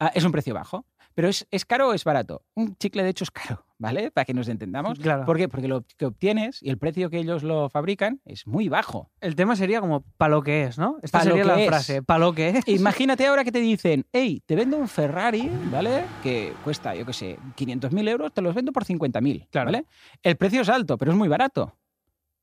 ah, 0.00 0.10
es 0.14 0.24
un 0.24 0.32
precio 0.32 0.54
bajo, 0.54 0.86
pero 1.14 1.28
¿es, 1.28 1.46
¿es 1.50 1.66
caro 1.66 1.90
o 1.90 1.92
es 1.92 2.04
barato? 2.04 2.46
Un 2.54 2.74
chicle, 2.78 3.02
de 3.02 3.10
hecho, 3.10 3.24
es 3.24 3.30
caro, 3.30 3.66
¿vale? 3.82 4.10
Para 4.12 4.24
que 4.24 4.32
nos 4.32 4.48
entendamos. 4.48 4.98
Claro. 5.00 5.24
¿Por 5.26 5.36
qué? 5.36 5.48
Porque 5.48 5.66
lo 5.68 5.84
que 5.98 6.06
obtienes 6.06 6.62
y 6.62 6.70
el 6.70 6.78
precio 6.78 7.10
que 7.10 7.18
ellos 7.18 7.42
lo 7.42 7.68
fabrican 7.68 8.20
es 8.24 8.46
muy 8.46 8.68
bajo. 8.68 9.10
El 9.20 9.34
tema 9.34 9.56
sería 9.56 9.80
como 9.80 10.02
pa' 10.16 10.28
lo 10.28 10.42
que 10.42 10.62
es, 10.64 10.78
¿no? 10.78 10.98
Esta 11.02 11.18
Pa' 11.18 11.24
sería 11.24 11.44
la 11.44 11.60
es. 11.60 11.66
frase, 11.66 12.02
pa' 12.02 12.18
lo 12.18 12.32
que 12.32 12.48
es. 12.50 12.68
Imagínate 12.68 13.26
ahora 13.26 13.42
que 13.44 13.50
te 13.52 13.58
dicen, 13.60 14.06
hey, 14.12 14.40
te 14.46 14.54
vendo 14.54 14.76
un 14.78 14.86
Ferrari, 14.88 15.50
¿vale? 15.70 16.04
Que 16.22 16.54
cuesta, 16.62 16.94
yo 16.94 17.04
qué 17.04 17.12
sé, 17.12 17.38
500.000 17.56 18.08
euros, 18.08 18.32
te 18.32 18.40
los 18.40 18.54
vendo 18.54 18.72
por 18.72 18.84
50.000, 18.84 19.48
Claro. 19.50 19.66
¿vale? 19.66 19.84
El 20.22 20.36
precio 20.36 20.62
es 20.62 20.68
alto, 20.68 20.96
pero 20.96 21.10
es 21.10 21.16
muy 21.18 21.28
barato. 21.28 21.76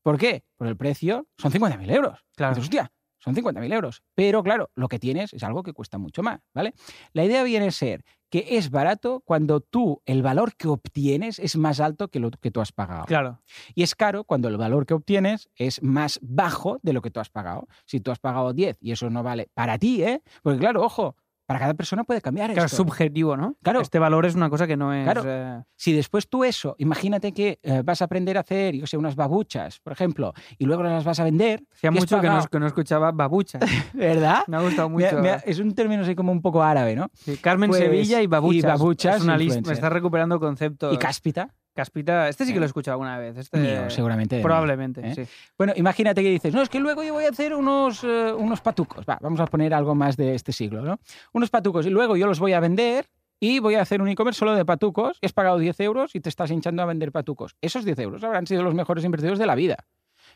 ¿Por 0.03 0.17
qué? 0.17 0.43
Por 0.57 0.67
el 0.67 0.75
precio 0.77 1.27
son 1.37 1.51
50.000 1.51 1.89
euros. 1.93 2.19
Claro. 2.35 2.53
Dices, 2.55 2.65
hostia, 2.65 2.91
son 3.17 3.35
50.000 3.35 3.73
euros. 3.73 4.01
Pero 4.15 4.43
claro, 4.43 4.69
lo 4.75 4.87
que 4.87 4.99
tienes 4.99 5.33
es 5.33 5.43
algo 5.43 5.63
que 5.63 5.73
cuesta 5.73 5.97
mucho 5.97 6.21
más, 6.23 6.39
¿vale? 6.53 6.73
La 7.13 7.23
idea 7.25 7.43
viene 7.43 7.67
a 7.67 7.71
ser 7.71 8.03
que 8.29 8.45
es 8.51 8.69
barato 8.69 9.21
cuando 9.25 9.59
tú, 9.59 10.01
el 10.05 10.21
valor 10.21 10.55
que 10.55 10.67
obtienes 10.67 11.39
es 11.39 11.55
más 11.57 11.79
alto 11.79 12.09
que 12.09 12.19
lo 12.19 12.31
que 12.31 12.51
tú 12.51 12.61
has 12.61 12.71
pagado. 12.71 13.05
Claro. 13.05 13.41
Y 13.75 13.83
es 13.83 13.95
caro 13.95 14.23
cuando 14.23 14.47
el 14.47 14.57
valor 14.57 14.85
que 14.85 14.93
obtienes 14.93 15.49
es 15.55 15.81
más 15.81 16.19
bajo 16.21 16.79
de 16.81 16.93
lo 16.93 17.01
que 17.01 17.11
tú 17.11 17.19
has 17.19 17.29
pagado. 17.29 17.67
Si 17.85 17.99
tú 17.99 18.11
has 18.11 18.19
pagado 18.19 18.53
10 18.53 18.77
y 18.81 18.91
eso 18.91 19.09
no 19.09 19.23
vale 19.23 19.49
para 19.53 19.77
ti, 19.77 20.03
¿eh? 20.03 20.21
Porque 20.43 20.59
claro, 20.59 20.83
ojo, 20.83 21.15
para 21.49 21.59
cada 21.61 21.73
persona 21.73 22.03
puede 22.03 22.21
cambiar 22.21 22.51
Claro, 22.53 22.67
es 22.67 22.71
esto. 22.73 22.83
subjetivo, 22.83 23.35
¿no? 23.35 23.55
Claro. 23.63 23.81
Este 23.81 23.97
valor 23.97 24.27
es 24.27 24.35
una 24.35 24.51
cosa 24.51 24.67
que 24.67 24.77
no 24.77 24.93
es. 24.93 25.03
Claro. 25.03 25.23
eh, 25.25 25.63
Si 25.75 25.93
después 25.93 26.29
tú 26.29 26.43
eso, 26.43 26.75
imagínate 26.77 27.31
que 27.31 27.57
eh, 27.63 27.81
vas 27.83 28.03
a 28.03 28.05
aprender 28.05 28.37
a 28.37 28.41
hacer, 28.41 28.75
yo 28.75 28.85
sé, 28.85 28.97
unas 28.97 29.15
babuchas, 29.15 29.79
por 29.79 29.91
ejemplo, 29.91 30.31
y 30.59 30.65
luego 30.65 30.83
las 30.83 31.03
vas 31.03 31.19
a 31.19 31.23
vender. 31.23 31.63
Hacía 31.73 31.89
mucho 31.89 32.21
que 32.21 32.27
no, 32.27 32.45
que 32.45 32.59
no 32.59 32.67
escuchaba 32.67 33.11
babucha. 33.11 33.57
¿Verdad? 33.95 34.43
Me 34.45 34.57
ha 34.57 34.61
gustado 34.61 34.89
Me- 34.89 35.05
mucho. 35.11 35.21
es 35.43 35.57
un 35.57 35.73
término 35.73 36.03
así 36.03 36.13
como 36.13 36.31
un 36.31 36.43
poco 36.43 36.61
árabe, 36.61 36.95
¿no? 36.95 37.09
Sí, 37.15 37.37
Carmen 37.37 37.71
Pues, 37.71 37.81
Sevilla 37.81 38.21
y 38.21 38.27
babuchas. 38.27 38.63
y 38.63 38.67
babuchas 38.67 39.15
Es 39.17 39.23
una 39.23 39.35
lista. 39.35 39.61
Me 39.65 39.73
está 39.73 39.89
recuperando 39.89 40.39
conceptos. 40.39 40.93
Y 40.93 40.97
cáspita. 40.99 41.55
Caspita. 41.79 42.27
Este 42.27 42.43
sí 42.45 42.51
que 42.51 42.59
lo 42.59 42.65
he 42.65 42.67
escuchado 42.67 42.93
alguna 42.95 43.17
vez. 43.17 43.37
Este, 43.37 43.89
seguramente. 43.89 44.41
Probablemente, 44.41 44.99
¿eh? 45.01 45.15
sí. 45.15 45.23
Bueno, 45.57 45.71
imagínate 45.77 46.21
que 46.21 46.29
dices, 46.29 46.53
no, 46.53 46.61
es 46.61 46.67
que 46.67 46.79
luego 46.79 47.03
yo 47.03 47.13
voy 47.13 47.23
a 47.23 47.29
hacer 47.29 47.55
unos, 47.55 48.03
eh, 48.03 48.33
unos 48.37 48.59
patucos. 48.59 49.05
Va, 49.09 49.17
vamos 49.21 49.39
a 49.39 49.45
poner 49.45 49.73
algo 49.73 49.95
más 49.95 50.17
de 50.17 50.35
este 50.35 50.51
siglo, 50.51 50.81
¿no? 50.81 50.99
Unos 51.31 51.49
patucos 51.49 51.85
y 51.85 51.89
luego 51.89 52.17
yo 52.17 52.27
los 52.27 52.39
voy 52.39 52.51
a 52.51 52.59
vender 52.59 53.05
y 53.39 53.59
voy 53.59 53.75
a 53.75 53.81
hacer 53.81 54.01
un 54.01 54.09
e-commerce 54.09 54.37
solo 54.39 54.53
de 54.55 54.65
patucos 54.65 55.17
y 55.21 55.25
has 55.25 55.31
pagado 55.31 55.57
10 55.57 55.79
euros 55.79 56.15
y 56.15 56.19
te 56.19 56.27
estás 56.27 56.51
hinchando 56.51 56.83
a 56.83 56.85
vender 56.85 57.13
patucos. 57.13 57.55
Esos 57.61 57.85
10 57.85 57.97
euros 57.99 58.23
habrán 58.25 58.45
sido 58.45 58.61
los 58.63 58.73
mejores 58.73 59.05
invertidos 59.05 59.39
de 59.39 59.45
la 59.45 59.55
vida. 59.55 59.85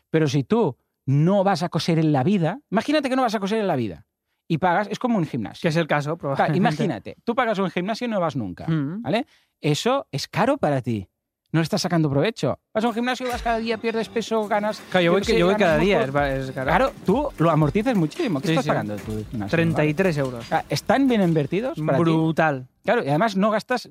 Pero 0.08 0.26
si 0.26 0.44
tú 0.44 0.78
no 1.04 1.44
vas 1.44 1.62
a 1.62 1.68
coser 1.68 1.98
en 1.98 2.12
la 2.12 2.22
vida, 2.24 2.60
imagínate 2.70 3.10
que 3.10 3.16
no 3.16 3.22
vas 3.22 3.34
a 3.34 3.40
coser 3.40 3.58
en 3.58 3.66
la 3.66 3.76
vida 3.76 4.06
y 4.48 4.56
pagas, 4.56 4.88
es 4.90 4.98
como 4.98 5.18
un 5.18 5.26
gimnasio. 5.26 5.60
Que 5.60 5.68
es 5.68 5.76
el 5.76 5.86
caso, 5.86 6.16
probablemente. 6.16 6.56
imagínate, 6.56 7.16
tú 7.24 7.34
pagas 7.34 7.58
un 7.58 7.70
gimnasio 7.70 8.06
y 8.06 8.10
no 8.10 8.20
vas 8.20 8.36
nunca, 8.36 8.66
Mm. 8.66 9.02
¿vale? 9.02 9.26
Eso 9.60 10.06
es 10.12 10.26
caro 10.28 10.58
para 10.58 10.80
ti. 10.82 11.08
No 11.54 11.60
le 11.60 11.62
estás 11.62 11.82
sacando 11.82 12.10
provecho. 12.10 12.58
Vas 12.74 12.82
a 12.82 12.88
un 12.88 12.94
gimnasio, 12.94 13.28
vas 13.28 13.40
cada 13.40 13.58
día, 13.58 13.78
pierdes 13.78 14.08
peso, 14.08 14.48
ganas. 14.48 14.82
Claro, 14.90 15.04
yo 15.04 15.12
voy, 15.12 15.22
yo 15.22 15.56
cada 15.56 15.78
día. 15.78 16.02
Es, 16.02 16.48
es. 16.48 16.50
Claro, 16.50 16.90
tú 17.06 17.28
lo 17.38 17.48
amortizas 17.48 17.94
muchísimo. 17.96 18.40
¿Qué 18.40 18.48
Sí, 18.48 18.52
estás 18.54 18.64
sí. 18.64 18.70
pagando 18.70 18.96
tu 18.96 19.24
gimnasio? 19.30 19.54
33 19.56 20.18
euros. 20.18 20.46
Ah, 20.50 20.64
¿Están 20.68 21.06
bien 21.06 21.22
invertidos 21.22 21.78
para 21.78 21.98
ti? 21.98 22.04
Claro, 22.84 23.02
y 23.04 23.08
además 23.08 23.36
no 23.36 23.50
gastas 23.50 23.86
eh, 23.86 23.90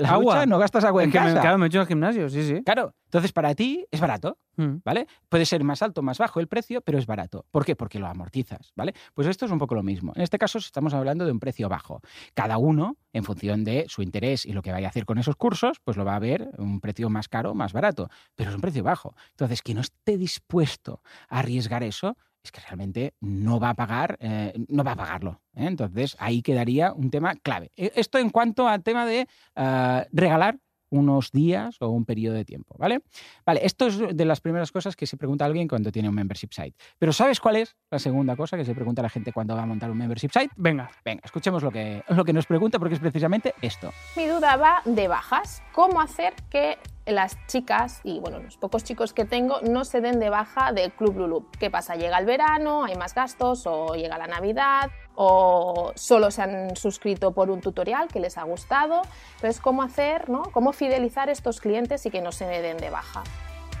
la 0.00 0.08
Agua. 0.10 0.34
ducha, 0.36 0.46
no 0.46 0.58
gastas 0.58 0.84
agua 0.84 1.02
en 1.04 1.10
Es 1.10 1.12
que 1.12 1.20
me, 1.20 1.26
casa. 1.26 1.40
claro, 1.42 1.58
me 1.58 1.66
hecho 1.66 1.78
en 1.78 1.82
el 1.82 1.86
gimnasio, 1.88 2.28
sí, 2.30 2.42
sí. 2.42 2.62
Claro, 2.64 2.94
entonces 3.04 3.30
para 3.32 3.54
ti 3.54 3.86
es 3.90 4.00
barato, 4.00 4.38
Mm. 4.56 4.82
¿vale? 4.84 5.06
Puede 5.30 5.46
ser 5.46 5.64
más 5.64 5.80
alto, 5.80 6.02
más 6.02 6.18
bajo 6.18 6.38
el 6.38 6.46
precio, 6.46 6.82
pero 6.82 6.98
es 6.98 7.06
barato. 7.06 7.46
¿Por 7.50 7.64
qué? 7.64 7.74
Porque 7.74 7.98
lo 7.98 8.06
amortizas, 8.06 8.72
¿vale? 8.76 8.92
Pues 9.14 9.26
esto 9.26 9.46
es 9.46 9.50
un 9.50 9.58
poco 9.58 9.74
lo 9.74 9.82
mismo. 9.82 10.12
En 10.14 10.20
este 10.20 10.36
caso 10.38 10.58
estamos 10.58 10.92
hablando 10.92 11.24
de 11.24 11.32
un 11.32 11.40
precio 11.40 11.70
bajo. 11.70 12.02
Cada 12.34 12.58
uno, 12.58 12.98
en 13.14 13.24
función 13.24 13.64
de 13.64 13.86
su 13.88 14.02
interés 14.02 14.44
y 14.44 14.52
lo 14.52 14.60
que 14.60 14.70
vaya 14.70 14.88
a 14.88 14.90
hacer 14.90 15.06
con 15.06 15.16
esos 15.16 15.36
cursos, 15.36 15.78
pues 15.82 15.96
lo 15.96 16.04
va 16.04 16.16
a 16.16 16.18
ver 16.18 16.50
un 16.58 16.80
precio 16.80 17.08
más 17.08 17.28
caro, 17.28 17.54
más 17.54 17.72
barato, 17.72 18.10
pero 18.34 18.50
es 18.50 18.54
un 18.56 18.60
precio 18.60 18.82
bajo. 18.84 19.14
Entonces, 19.30 19.62
quien 19.62 19.76
no 19.76 19.80
esté 19.80 20.18
dispuesto 20.18 21.00
a 21.30 21.38
arriesgar 21.38 21.82
eso, 21.82 22.18
es 22.44 22.50
que 22.52 22.60
realmente 22.60 23.14
no 23.20 23.60
va 23.60 23.70
a 23.70 23.74
pagar, 23.74 24.16
eh, 24.20 24.52
no 24.68 24.82
va 24.84 24.92
a 24.92 24.96
pagarlo. 24.96 25.40
¿eh? 25.54 25.66
Entonces, 25.66 26.16
ahí 26.18 26.42
quedaría 26.42 26.92
un 26.92 27.10
tema 27.10 27.34
clave. 27.36 27.70
E- 27.76 27.92
Esto 27.94 28.18
en 28.18 28.30
cuanto 28.30 28.66
al 28.68 28.82
tema 28.82 29.06
de 29.06 29.28
ah, 29.56 30.04
regalar 30.12 30.58
unos 30.90 31.30
días 31.32 31.76
o 31.80 31.88
un 31.88 32.04
periodo 32.04 32.34
de 32.36 32.44
tiempo, 32.44 32.74
¿vale? 32.78 33.00
Vale, 33.46 33.64
esto 33.64 33.86
es 33.86 33.98
de 34.14 34.24
las 34.26 34.42
primeras 34.42 34.70
cosas 34.70 34.94
que 34.94 35.06
se 35.06 35.16
pregunta 35.16 35.46
alguien 35.46 35.66
cuando 35.66 35.90
tiene 35.90 36.10
un 36.10 36.14
membership 36.14 36.50
site. 36.52 36.74
Pero 36.98 37.14
¿sabes 37.14 37.40
cuál 37.40 37.56
es 37.56 37.74
la 37.90 37.98
segunda 37.98 38.36
cosa 38.36 38.58
que 38.58 38.64
se 38.66 38.74
pregunta 38.74 39.00
la 39.00 39.08
gente 39.08 39.32
cuando 39.32 39.56
va 39.56 39.62
a 39.62 39.66
montar 39.66 39.90
un 39.90 39.96
membership 39.96 40.28
site? 40.30 40.50
Venga. 40.56 40.90
Venga, 41.02 41.22
escuchemos 41.24 41.62
lo 41.62 41.70
que, 41.70 42.02
lo 42.08 42.26
que 42.26 42.34
nos 42.34 42.44
pregunta 42.44 42.78
porque 42.78 42.96
es 42.96 43.00
precisamente 43.00 43.54
esto. 43.62 43.90
Mi 44.18 44.26
duda 44.26 44.56
va 44.56 44.82
de 44.84 45.08
bajas. 45.08 45.62
¿Cómo 45.72 45.98
hacer 45.98 46.34
que 46.50 46.76
las 47.06 47.36
chicas 47.46 48.00
y 48.04 48.20
bueno, 48.20 48.38
los 48.38 48.56
pocos 48.56 48.84
chicos 48.84 49.12
que 49.12 49.24
tengo 49.24 49.60
no 49.62 49.84
se 49.84 50.00
den 50.00 50.20
de 50.20 50.30
baja 50.30 50.72
del 50.72 50.92
Club 50.92 51.18
Lulu? 51.18 51.46
¿Qué 51.58 51.70
pasa? 51.70 51.96
¿Llega 51.96 52.18
el 52.18 52.26
verano, 52.26 52.84
hay 52.84 52.94
más 52.94 53.14
gastos 53.14 53.66
o 53.66 53.94
llega 53.94 54.16
la 54.18 54.26
Navidad 54.28 54.90
o 55.14 55.92
solo 55.96 56.30
se 56.30 56.42
han 56.42 56.76
suscrito 56.76 57.32
por 57.32 57.50
un 57.50 57.60
tutorial 57.60 58.08
que 58.08 58.20
les 58.20 58.38
ha 58.38 58.44
gustado? 58.44 59.02
Entonces, 59.36 59.60
¿cómo 59.60 59.82
hacer, 59.82 60.28
no? 60.30 60.42
¿Cómo 60.52 60.72
fidelizar 60.72 61.28
a 61.28 61.32
estos 61.32 61.60
clientes 61.60 62.06
y 62.06 62.10
que 62.10 62.20
no 62.20 62.30
se 62.32 62.46
den 62.46 62.76
de 62.78 62.90
baja? 62.90 63.22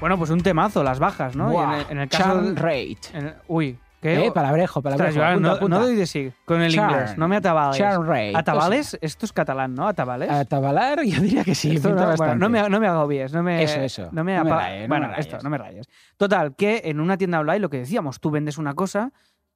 Bueno, 0.00 0.18
pues 0.18 0.30
un 0.30 0.42
temazo, 0.42 0.82
las 0.82 0.98
bajas, 0.98 1.36
¿no? 1.36 1.52
En, 1.62 1.70
el, 1.70 1.86
en 1.90 1.98
el 1.98 2.08
caso. 2.08 2.24
churn 2.24 2.54
de- 2.56 2.60
rate. 2.60 2.98
en 3.16 3.26
el- 3.28 3.34
uy, 3.46 3.78
¿qué? 4.02 4.26
Eh, 4.26 4.32
palabrejo, 4.32 4.82
palabrejo. 4.82 5.08
Ostras, 5.08 5.24
Joan, 5.24 5.46
apunta, 5.46 5.68
no, 5.68 5.68
no 5.80 5.86
doy 5.86 5.96
de 5.96 6.06
sí 6.06 6.30
con 6.44 6.60
el 6.60 6.70
Churn. 6.72 6.90
inglés, 6.90 7.16
no 7.16 7.28
me 7.28 7.36
atabales. 7.36 7.78
Churn 7.78 8.06
rate. 8.06 8.32
¿Atabales? 8.36 8.98
Esto 9.00 9.24
es 9.24 9.32
catalán, 9.32 9.74
¿no? 9.74 9.88
¿Atabales? 9.88 10.28
Atabalar, 10.30 11.02
yo 11.04 11.20
diría 11.22 11.44
que 11.44 11.54
sí, 11.54 11.76
Esto 11.76 11.88
no, 11.88 11.94
bueno, 11.94 12.08
bastante. 12.08 12.36
no, 12.36 12.48
me, 12.50 12.68
no 12.68 12.80
me 12.80 12.86
agobies, 12.86 13.32
no 13.32 13.42
me, 13.42 13.62
Eso, 13.62 13.80
eso. 13.80 14.08
No 14.12 14.22
me, 14.24 14.36
No 14.36 14.44
me 14.44 14.50
rayes, 14.50 14.82
no 14.82 14.88
bueno, 14.88 15.08
me 15.08 15.18
esto, 15.18 15.38
no 15.42 15.48
me 15.48 15.56
rayes. 15.56 15.88
Total, 16.18 16.54
que 16.54 16.82
en 16.84 17.00
una 17.00 17.16
tienda 17.16 17.40
online 17.40 17.60
lo 17.60 17.70
que 17.70 17.78
decíamos, 17.78 18.20
tú 18.20 18.30
vendes 18.30 18.58
una 18.58 18.74
cosa 18.74 19.12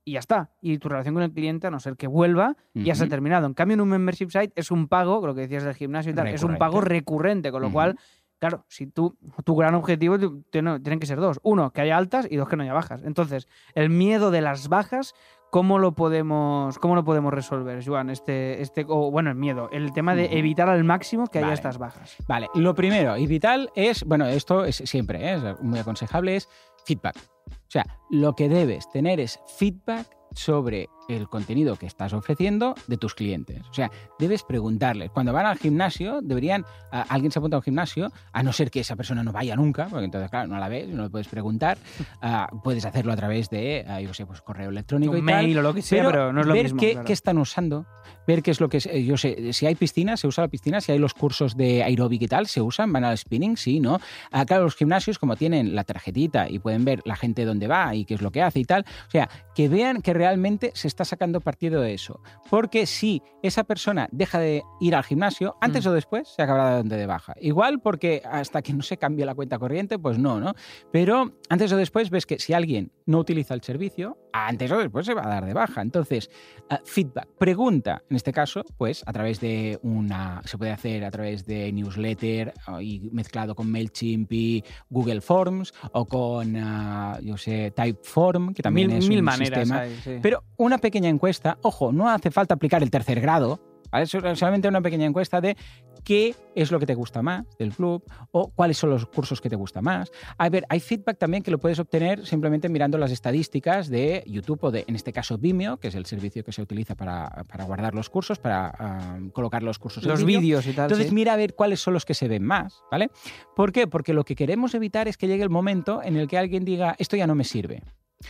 y 0.08 0.12
ya 0.12 0.20
está. 0.20 0.50
Y 0.62 0.78
tu 0.78 0.88
relación 0.88 1.14
con 1.14 1.24
el 1.24 1.32
cliente, 1.32 1.66
a 1.66 1.70
no 1.72 1.80
ser 1.80 1.96
que 1.96 2.06
vuelva, 2.06 2.54
ya 2.74 2.94
se 2.94 3.02
ha 3.02 3.08
terminado. 3.08 3.48
En 3.48 3.54
cambio, 3.54 3.74
en 3.74 3.80
un 3.80 3.88
membership 3.88 4.30
site 4.30 4.52
es 4.54 4.70
un 4.70 4.86
pago, 4.86 5.26
lo 5.26 5.34
que 5.34 5.40
decías 5.40 5.64
del 5.64 5.74
gimnasio 5.74 6.12
y 6.12 6.14
tal, 6.14 6.28
es 6.28 6.44
un 6.44 6.56
pago 6.58 6.80
recurrente, 6.80 7.50
con 7.50 7.60
lo 7.60 7.72
cual, 7.72 7.98
claro, 8.38 8.64
si 8.68 8.86
tú, 8.86 9.16
tu 9.44 9.56
gran 9.56 9.74
objetivo 9.74 10.18
tienen 10.50 11.00
que 11.00 11.06
ser 11.06 11.18
dos. 11.18 11.40
Uno, 11.42 11.72
que 11.72 11.80
haya 11.80 11.96
altas 11.96 12.26
y 12.30 12.36
dos, 12.36 12.48
que 12.48 12.56
no 12.56 12.62
haya 12.62 12.72
bajas. 12.72 13.02
Entonces, 13.04 13.48
el 13.74 13.90
miedo 13.90 14.30
de 14.30 14.40
las 14.40 14.68
bajas, 14.68 15.14
¿cómo 15.50 15.78
lo 15.78 15.92
podemos, 15.92 16.78
cómo 16.78 16.94
lo 16.94 17.04
podemos 17.04 17.32
resolver, 17.32 17.84
Joan? 17.84 18.10
Este, 18.10 18.60
este, 18.60 18.84
o, 18.88 19.10
bueno, 19.10 19.30
el 19.30 19.36
miedo, 19.36 19.68
el 19.72 19.92
tema 19.92 20.14
de 20.14 20.38
evitar 20.38 20.68
al 20.68 20.84
máximo 20.84 21.26
que 21.26 21.38
haya 21.38 21.48
Vale. 21.48 21.54
estas 21.54 21.78
bajas. 21.78 22.16
Vale, 22.26 22.48
lo 22.54 22.74
primero 22.74 23.16
y 23.16 23.26
vital 23.26 23.70
es, 23.74 24.04
bueno, 24.04 24.26
esto 24.26 24.64
es 24.64 24.76
siempre, 24.76 25.32
¿eh? 25.32 25.34
es 25.34 25.60
muy 25.62 25.78
aconsejable, 25.78 26.36
es 26.36 26.48
feedback. 26.84 27.16
O 27.48 27.70
sea, 27.70 27.84
lo 28.10 28.34
que 28.34 28.48
debes 28.48 28.90
tener 28.90 29.20
es 29.20 29.40
feedback 29.58 30.06
sobre 30.32 30.88
el 31.08 31.28
contenido 31.28 31.76
que 31.76 31.86
estás 31.86 32.12
ofreciendo 32.12 32.74
de 32.86 32.96
tus 32.96 33.14
clientes. 33.14 33.62
O 33.70 33.74
sea, 33.74 33.90
debes 34.18 34.42
preguntarles. 34.42 35.10
Cuando 35.10 35.32
van 35.32 35.46
al 35.46 35.58
gimnasio, 35.58 36.20
deberían, 36.22 36.64
a- 36.90 37.02
alguien 37.02 37.30
se 37.32 37.38
apunta 37.38 37.56
a 37.56 37.58
un 37.60 37.62
gimnasio, 37.64 38.10
a 38.32 38.42
no 38.42 38.52
ser 38.52 38.70
que 38.70 38.80
esa 38.80 38.96
persona 38.96 39.22
no 39.22 39.32
vaya 39.32 39.56
nunca, 39.56 39.86
porque 39.88 40.04
entonces, 40.04 40.30
claro, 40.30 40.48
no 40.48 40.58
la 40.58 40.68
ves, 40.68 40.88
no 40.88 41.04
le 41.04 41.10
puedes 41.10 41.28
preguntar. 41.28 41.78
Ah, 42.22 42.48
puedes 42.64 42.84
hacerlo 42.84 43.12
a 43.12 43.16
través 43.16 43.50
de, 43.50 43.84
ah, 43.86 44.00
yo 44.00 44.12
sé, 44.12 44.26
pues 44.26 44.40
correo 44.40 44.70
electrónico 44.70 45.12
Un 45.12 45.18
y 45.18 45.20
tal. 45.26 45.44
mail 45.44 45.58
o 45.58 45.62
lo 45.62 45.74
que 45.74 45.82
sea, 45.82 46.04
pero, 46.06 46.32
no 46.32 46.40
es 46.40 46.46
lo 46.46 46.54
ver 46.54 46.64
mismo. 46.64 46.80
qué, 46.80 46.92
claro. 46.92 47.06
qué 47.06 47.12
están 47.12 47.38
usando, 47.38 47.86
ver 48.26 48.42
qué 48.42 48.50
es 48.50 48.60
lo 48.60 48.68
que 48.68 48.78
es. 48.78 48.86
eh, 48.86 49.04
Yo 49.04 49.16
sé, 49.16 49.52
si 49.52 49.66
hay 49.66 49.74
piscina, 49.76 50.16
se 50.16 50.26
usa 50.26 50.42
la 50.44 50.48
piscina, 50.48 50.80
si 50.80 50.90
hay 50.92 50.98
los 50.98 51.14
cursos 51.14 51.56
de 51.56 51.84
aeróbic 51.84 52.22
y 52.22 52.26
tal, 52.28 52.46
se 52.46 52.60
usan, 52.60 52.92
van 52.92 53.04
al 53.04 53.16
spinning, 53.16 53.56
sí, 53.56 53.78
¿no? 53.80 54.00
Ah, 54.32 54.44
claro, 54.44 54.64
los 54.64 54.74
gimnasios, 54.74 55.18
como 55.18 55.36
tienen 55.36 55.74
la 55.74 55.84
tarjetita 55.84 56.48
y 56.48 56.58
pueden 56.58 56.84
ver 56.84 57.02
la 57.04 57.16
gente 57.16 57.44
dónde 57.44 57.68
va 57.68 57.94
y 57.94 58.04
qué 58.06 58.14
es 58.14 58.22
lo 58.22 58.30
que 58.32 58.42
hace 58.42 58.60
y 58.60 58.64
tal, 58.64 58.84
o 59.06 59.10
sea, 59.10 59.28
que 59.54 59.68
vean 59.68 60.02
que 60.02 60.12
realmente 60.14 60.72
se 60.74 60.88
está 60.88 60.95
sacando 61.04 61.40
partido 61.40 61.80
de 61.80 61.94
eso. 61.94 62.20
Porque 62.50 62.86
si 62.86 63.22
esa 63.42 63.64
persona 63.64 64.08
deja 64.12 64.38
de 64.38 64.62
ir 64.80 64.94
al 64.94 65.04
gimnasio, 65.04 65.56
antes 65.60 65.84
Mm. 65.84 65.88
o 65.88 65.92
después 65.92 66.28
se 66.28 66.42
acabará 66.42 66.70
dando 66.76 66.96
de 66.96 67.06
baja. 67.06 67.34
Igual 67.40 67.80
porque 67.80 68.22
hasta 68.24 68.62
que 68.62 68.72
no 68.72 68.82
se 68.82 68.96
cambie 68.96 69.26
la 69.26 69.34
cuenta 69.34 69.58
corriente, 69.58 69.98
pues 69.98 70.18
no, 70.18 70.40
¿no? 70.40 70.54
Pero 70.92 71.32
antes 71.48 71.72
o 71.72 71.76
después 71.76 72.10
ves 72.10 72.26
que 72.26 72.38
si 72.38 72.52
alguien 72.54 72.92
no 73.06 73.18
utiliza 73.18 73.54
el 73.54 73.62
servicio, 73.62 74.18
antes 74.32 74.70
o 74.70 74.78
después 74.78 75.06
se 75.06 75.14
va 75.14 75.24
a 75.24 75.28
dar 75.28 75.46
de 75.46 75.54
baja. 75.54 75.80
Entonces, 75.80 76.30
ah, 76.68 76.80
feedback, 76.84 77.28
pregunta, 77.38 78.02
en 78.10 78.16
este 78.16 78.32
caso, 78.32 78.64
pues 78.76 79.02
a 79.06 79.12
través 79.12 79.40
de 79.40 79.78
una, 79.82 80.42
se 80.44 80.58
puede 80.58 80.72
hacer 80.72 81.04
a 81.04 81.10
través 81.10 81.46
de 81.46 81.72
newsletter 81.72 82.52
ah, 82.66 82.82
y 82.82 83.08
mezclado 83.12 83.54
con 83.54 83.70
MailChimp 83.70 84.32
y 84.32 84.64
Google 84.90 85.20
Forms 85.20 85.72
o 85.92 86.04
con, 86.04 86.56
ah, 86.56 87.18
yo 87.22 87.36
sé, 87.36 87.70
Typeform, 87.70 88.52
que 88.52 88.62
también 88.62 88.88
mil, 88.88 88.98
es 88.98 89.08
mil 89.08 89.18
un 89.20 89.24
maneras 89.24 89.60
sistema. 89.60 89.80
hay, 89.80 89.96
sí. 90.02 90.18
Pero 90.20 90.42
una 90.56 90.78
pequeña 90.78 91.08
encuesta, 91.08 91.58
ojo, 91.62 91.92
no 91.92 92.08
hace 92.08 92.30
falta 92.30 92.54
aplicar 92.54 92.82
el 92.82 92.90
tercer 92.90 93.20
grado, 93.20 93.60
¿vale? 93.90 94.06
So- 94.06 94.20
solamente 94.36 94.68
una 94.68 94.80
pequeña 94.80 95.06
encuesta 95.06 95.40
de 95.40 95.56
qué 96.04 96.34
es 96.54 96.70
lo 96.70 96.78
que 96.78 96.86
te 96.86 96.94
gusta 96.94 97.20
más 97.22 97.44
del 97.58 97.72
club 97.72 98.04
o 98.30 98.50
cuáles 98.50 98.78
son 98.78 98.90
los 98.90 99.06
cursos 99.06 99.40
que 99.40 99.50
te 99.50 99.56
gusta 99.56 99.82
más. 99.82 100.10
A 100.38 100.48
ver, 100.48 100.64
hay 100.68 100.80
feedback 100.80 101.18
también 101.18 101.42
que 101.42 101.50
lo 101.50 101.58
puedes 101.58 101.78
obtener 101.78 102.24
simplemente 102.26 102.68
mirando 102.68 102.96
las 102.98 103.10
estadísticas 103.10 103.88
de 103.88 104.22
YouTube 104.26 104.62
o 104.62 104.70
de, 104.70 104.84
en 104.86 104.94
este 104.94 105.12
caso, 105.12 105.36
Vimeo, 105.38 105.78
que 105.78 105.88
es 105.88 105.94
el 105.94 106.06
servicio 106.06 106.44
que 106.44 106.52
se 106.52 106.62
utiliza 106.62 106.94
para, 106.94 107.28
para 107.48 107.64
guardar 107.64 107.94
los 107.94 108.08
cursos, 108.08 108.38
para 108.38 109.18
colocar 109.32 109.62
los 109.62 109.78
cursos 109.78 110.04
en 110.04 110.10
los 110.10 110.24
vídeo. 110.24 110.40
vídeos 110.40 110.66
y 110.66 110.72
tal. 110.72 110.84
Entonces 110.84 111.08
sí. 111.08 111.14
mira 111.14 111.32
a 111.32 111.36
ver 111.36 111.54
cuáles 111.54 111.80
son 111.80 111.94
los 111.94 112.04
que 112.04 112.14
se 112.14 112.28
ven 112.28 112.44
más, 112.44 112.82
¿vale? 112.90 113.10
¿Por 113.54 113.72
qué? 113.72 113.86
Porque 113.86 114.12
lo 114.12 114.24
que 114.24 114.36
queremos 114.36 114.74
evitar 114.74 115.08
es 115.08 115.16
que 115.16 115.26
llegue 115.26 115.42
el 115.42 115.50
momento 115.50 116.02
en 116.02 116.16
el 116.16 116.28
que 116.28 116.38
alguien 116.38 116.64
diga, 116.64 116.94
esto 116.98 117.16
ya 117.16 117.26
no 117.26 117.34
me 117.34 117.44
sirve. 117.44 117.82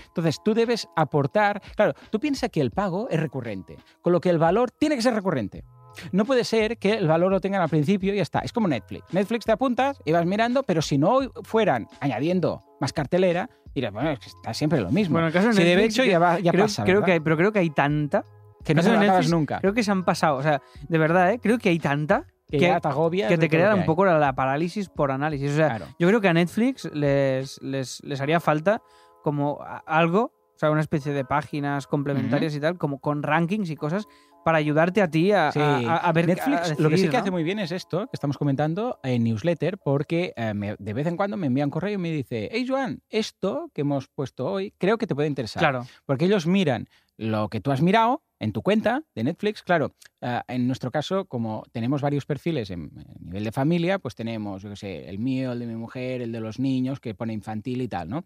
Entonces 0.08 0.38
tú 0.44 0.54
debes 0.54 0.88
aportar, 0.96 1.62
claro, 1.76 1.92
tú 2.10 2.18
piensas 2.20 2.50
que 2.50 2.60
el 2.60 2.70
pago 2.70 3.08
es 3.10 3.20
recurrente, 3.20 3.76
con 4.02 4.12
lo 4.12 4.20
que 4.20 4.30
el 4.30 4.38
valor 4.38 4.70
tiene 4.70 4.96
que 4.96 5.02
ser 5.02 5.14
recurrente. 5.14 5.64
no 6.12 6.24
puede 6.24 6.44
ser 6.44 6.76
que 6.78 6.94
el 6.94 7.08
valor 7.08 7.30
lo 7.30 7.40
tengan 7.40 7.62
al 7.62 7.68
principio 7.70 8.12
y 8.12 8.16
ya 8.16 8.22
está. 8.22 8.40
Es 8.40 8.52
como 8.52 8.68
Netflix. 8.68 9.04
Netflix 9.12 9.44
te 9.46 9.52
apuntas 9.52 9.98
y 10.04 10.12
vas 10.12 10.26
mirando, 10.26 10.62
pero 10.62 10.82
si 10.82 10.98
no 10.98 11.20
fueran 11.42 11.86
añadiendo 12.00 12.62
más 12.80 12.92
cartelera, 12.92 13.48
dirás, 13.74 13.92
bueno, 13.92 14.10
es 14.10 14.18
que 14.18 14.26
está 14.26 14.52
siempre 14.52 14.80
lo 14.80 14.90
mismo. 14.90 15.12
Bueno, 15.14 15.28
en 15.28 15.28
el 15.28 15.32
caso 15.32 15.48
de 15.48 15.54
si 15.54 15.62
de 15.64 15.74
Netflix, 15.76 15.94
hecho 15.98 16.04
ya, 16.04 16.18
va, 16.18 16.38
ya 16.40 16.50
creo, 16.52 16.64
pasa, 16.64 16.82
creo 16.84 16.96
¿verdad? 16.96 17.06
que 17.06 17.12
hay, 17.12 17.20
pero 17.20 17.36
creo 17.38 17.52
que 17.52 17.58
hay 17.60 17.70
tanta. 17.70 18.24
que 18.64 18.74
no 18.74 18.82
te 18.82 18.90
lo 18.92 18.98
Netflix, 18.98 19.30
nunca. 19.30 19.60
Creo 19.60 19.72
que 19.72 19.82
se 19.82 19.90
han 19.90 20.04
pasado. 20.04 20.36
O 20.36 20.42
sea, 20.42 20.60
de 20.86 20.98
verdad, 20.98 21.32
¿eh? 21.32 21.38
creo 21.42 21.58
que 21.58 21.70
hay 21.70 21.78
tanta 21.78 22.24
que, 22.50 22.58
que, 22.58 22.66
te 22.66 23.28
que 23.28 23.36
te 23.38 23.48
que 23.48 23.64
un 23.74 23.84
poco 23.86 24.04
la, 24.04 24.18
la 24.18 24.34
parálisis 24.34 24.88
por 24.88 25.10
análisis. 25.10 25.52
O 25.52 25.56
sea, 25.56 25.68
Claro. 25.68 25.86
yo 25.98 26.08
creo 26.08 26.20
que 26.20 26.28
a 26.28 26.32
Netflix 26.34 26.84
les, 26.92 27.60
les, 27.62 28.02
les 28.04 28.20
haría 28.20 28.38
falta 28.38 28.82
como 29.26 29.58
algo, 29.86 30.32
o 30.54 30.58
sea, 30.58 30.70
una 30.70 30.80
especie 30.82 31.12
de 31.12 31.24
páginas 31.24 31.88
complementarias 31.88 32.54
y 32.54 32.60
tal, 32.60 32.78
como 32.78 33.00
con 33.00 33.24
rankings 33.24 33.70
y 33.70 33.74
cosas 33.74 34.06
para 34.44 34.58
ayudarte 34.58 35.02
a 35.02 35.10
ti 35.10 35.32
a, 35.32 35.50
Sí. 35.50 35.58
a- 35.58 35.96
a- 35.96 36.12
ver. 36.12 36.28
Netflix 36.28 36.56
a 36.60 36.68
lo 36.68 36.74
que 36.76 36.76
sí 36.76 36.82
decidir, 36.90 37.10
que 37.10 37.16
¿no? 37.16 37.22
hace 37.22 37.30
muy 37.32 37.42
bien 37.42 37.58
es 37.58 37.72
esto 37.72 38.04
que 38.06 38.10
estamos 38.12 38.38
comentando 38.38 39.00
en 39.02 39.24
newsletter, 39.24 39.78
porque 39.78 40.32
eh, 40.36 40.54
me- 40.54 40.76
de 40.78 40.92
vez 40.92 41.08
en 41.08 41.16
cuando 41.16 41.36
me 41.36 41.48
envían 41.48 41.70
correo 41.70 41.94
y 41.94 41.98
me 41.98 42.12
dice, 42.12 42.48
hey 42.52 42.64
Joan, 42.68 43.02
esto 43.10 43.68
que 43.74 43.80
hemos 43.80 44.06
puesto 44.06 44.46
hoy 44.46 44.72
creo 44.78 44.96
que 44.98 45.08
te 45.08 45.16
puede 45.16 45.26
interesar. 45.26 45.60
Claro. 45.60 45.84
Porque 46.06 46.26
ellos 46.26 46.46
miran 46.46 46.88
lo 47.16 47.48
que 47.48 47.60
tú 47.60 47.72
has 47.72 47.82
mirado 47.82 48.22
en 48.38 48.52
tu 48.52 48.62
cuenta 48.62 49.02
de 49.14 49.24
Netflix. 49.24 49.62
Claro, 49.62 49.94
eh, 50.20 50.40
en 50.48 50.66
nuestro 50.66 50.90
caso, 50.90 51.24
como 51.24 51.64
tenemos 51.72 52.02
varios 52.02 52.24
perfiles 52.26 52.70
en, 52.70 52.82
en 52.94 53.24
nivel 53.26 53.42
de 53.44 53.50
familia, 53.52 53.98
pues 53.98 54.14
tenemos, 54.14 54.62
yo 54.62 54.68
qué 54.70 54.76
sé, 54.76 55.08
el 55.08 55.18
mío, 55.18 55.52
el 55.52 55.58
de 55.58 55.66
mi 55.66 55.74
mujer, 55.76 56.20
el 56.22 56.30
de 56.32 56.40
los 56.40 56.58
niños, 56.60 57.00
que 57.00 57.14
pone 57.14 57.32
infantil 57.32 57.80
y 57.82 57.88
tal, 57.88 58.10
¿no? 58.10 58.22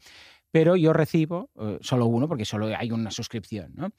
Pero 0.50 0.76
yo 0.76 0.92
recibo 0.92 1.50
eh, 1.60 1.78
solo 1.80 2.06
uno 2.06 2.28
porque 2.28 2.44
solo 2.44 2.66
hay 2.76 2.90
una 2.90 3.10
suscripción, 3.10 3.72
¿no? 3.74 3.90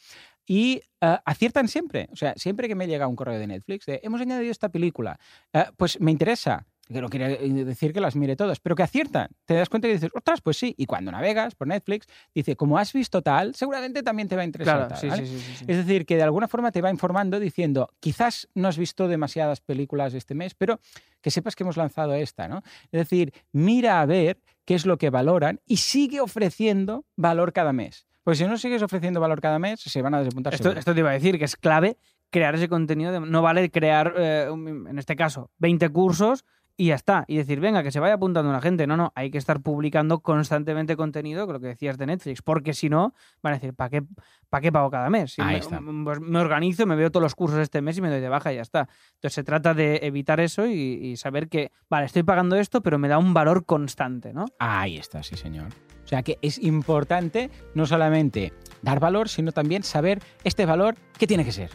Y 0.46 0.82
eh, 1.02 1.18
aciertan 1.26 1.68
siempre. 1.68 2.10
O 2.12 2.16
sea, 2.16 2.34
siempre 2.36 2.68
que 2.68 2.76
me 2.76 2.88
llega 2.88 3.08
un 3.08 3.16
correo 3.16 3.40
de 3.40 3.48
Netflix 3.48 3.86
de 3.86 4.00
hemos 4.04 4.22
añadido 4.22 4.52
esta 4.52 4.70
película, 4.70 5.18
eh, 5.54 5.66
pues 5.78 6.00
me 6.00 6.12
interesa. 6.12 6.66
Que 6.88 7.00
no 7.00 7.08
quiere 7.08 7.38
decir 7.64 7.94
que 7.94 8.02
las 8.02 8.16
mire 8.18 8.36
todas, 8.36 8.60
pero 8.60 8.76
que 8.76 8.84
aciertan. 8.84 9.30
Te 9.46 9.54
das 9.54 9.70
cuenta 9.70 9.88
y 9.88 9.94
dices, 9.94 10.10
ostras, 10.14 10.42
pues 10.42 10.58
sí. 10.58 10.74
Y 10.78 10.88
cuando 10.88 11.10
navegas 11.12 11.56
por 11.56 11.68
Netflix, 11.68 12.08
dice, 12.36 12.56
como 12.58 12.78
has 12.78 12.92
visto 12.92 13.22
tal, 13.22 13.56
seguramente 13.56 14.04
también 14.04 14.28
te 14.28 14.36
va 14.36 14.42
a 14.42 14.46
interesar. 14.46 14.76
Claro, 14.76 14.90
tal, 14.90 14.98
sí, 15.00 15.08
¿vale? 15.08 15.26
sí, 15.26 15.40
sí. 15.40 15.66
Es 15.68 15.78
decir, 15.78 16.06
que 16.06 16.18
de 16.18 16.24
alguna 16.24 16.48
forma 16.50 16.72
te 16.72 16.82
va 16.82 16.90
informando 16.90 17.40
diciendo, 17.40 17.90
quizás 18.02 18.50
no 18.56 18.68
has 18.68 18.78
visto 18.78 19.08
demasiadas 19.08 19.62
películas 19.62 20.14
este 20.14 20.36
mes, 20.36 20.54
pero 20.54 20.80
que 21.22 21.32
sepas 21.32 21.56
que 21.56 21.64
hemos 21.64 21.78
lanzado 21.78 22.14
esta, 22.14 22.48
¿no? 22.50 22.62
Es 22.92 23.00
decir, 23.00 23.32
mira 23.54 24.02
a 24.02 24.06
ver 24.06 24.42
qué 24.66 24.74
es 24.76 24.86
lo 24.86 24.98
que 24.98 25.10
valoran 25.10 25.62
y 25.66 25.78
sigue 25.78 26.20
ofreciendo 26.20 27.06
valor 27.16 27.54
cada 27.54 27.72
mes. 27.74 28.06
Porque 28.24 28.38
si 28.38 28.46
no 28.46 28.58
sigues 28.58 28.82
ofreciendo 28.82 29.20
valor 29.22 29.40
cada 29.40 29.60
mes, 29.60 29.80
se 29.80 30.02
van 30.02 30.14
a 30.14 30.20
desapuntar 30.20 30.54
Esto, 30.54 30.74
te 30.94 31.00
iba 31.00 31.10
a 31.10 31.14
decir 31.14 31.40
que 31.40 31.46
es 31.46 31.56
clave 31.56 31.98
crear 32.30 32.56
ese 32.56 32.68
contenido. 32.70 33.12
de- 33.12 33.20
no 33.22 33.42
vale 33.42 33.70
crear, 33.72 34.14
eh, 34.18 34.48
en 34.52 35.00
este 35.00 35.16
caso, 35.16 35.52
20 35.58 35.90
cursos 35.90 36.44
y 36.82 36.88
ya 36.88 36.96
está. 36.96 37.26
Y 37.28 37.38
decir, 37.38 37.60
venga, 37.60 37.84
que 37.84 37.92
se 37.92 38.00
vaya 38.00 38.16
apuntando 38.16 38.52
la 38.52 38.60
gente. 38.60 38.88
No, 38.88 38.98
no, 38.98 39.14
hay 39.14 39.30
que 39.30 39.38
estar 39.38 39.62
publicando 39.62 40.22
constantemente 40.22 40.96
contenido, 40.98 41.46
con 41.46 41.54
lo 41.54 41.60
que 41.60 41.68
decías 41.68 41.96
de 42.00 42.08
Netflix, 42.08 42.42
porque 42.42 42.74
si 42.74 42.90
no, 42.90 43.14
van 43.44 43.54
a 43.54 43.58
decir, 43.58 43.76
¿para 43.76 43.92
qué, 43.92 44.04
¿para 44.50 44.62
qué 44.62 44.72
pago 44.72 44.90
cada 44.90 45.08
mes? 45.12 45.34
Si 45.34 45.44
Ahí 45.44 45.54
me, 45.54 45.58
está. 45.60 45.80
pues 46.04 46.20
me 46.20 46.40
organizo, 46.40 46.88
me 46.88 46.96
veo 46.96 47.12
todos 47.12 47.22
los 47.22 47.36
cursos 47.36 47.60
este 47.60 47.84
mes 47.84 48.00
y 48.00 48.02
me 48.02 48.10
doy 48.10 48.20
de 48.20 48.30
baja 48.30 48.52
y 48.52 48.56
ya 48.56 48.64
está. 48.64 48.90
Entonces 49.14 49.34
se 49.36 49.44
trata 49.44 49.76
de 49.76 50.00
evitar 50.02 50.40
eso 50.40 50.66
y, 50.66 50.74
y 50.74 51.18
saber 51.18 51.50
que, 51.50 51.72
vale, 51.88 52.08
estoy 52.08 52.24
pagando 52.24 52.56
esto, 52.56 52.82
pero 52.82 52.98
me 52.98 53.08
da 53.08 53.20
un 53.20 53.36
valor 53.36 53.64
constante, 53.66 54.34
¿no? 54.34 54.48
Ahí 54.58 54.98
está, 54.98 55.22
sí, 55.22 55.38
señor. 55.38 55.68
O 56.04 56.08
sea 56.08 56.24
que 56.24 56.40
es 56.42 56.58
importante 56.58 57.52
no 57.76 57.86
solamente 57.86 58.54
dar 58.82 59.00
valor, 59.00 59.30
sino 59.30 59.52
también 59.52 59.84
saber 59.84 60.20
este 60.44 60.66
valor 60.66 60.96
qué 61.20 61.28
tiene 61.28 61.46
que 61.46 61.52
ser. 61.52 61.70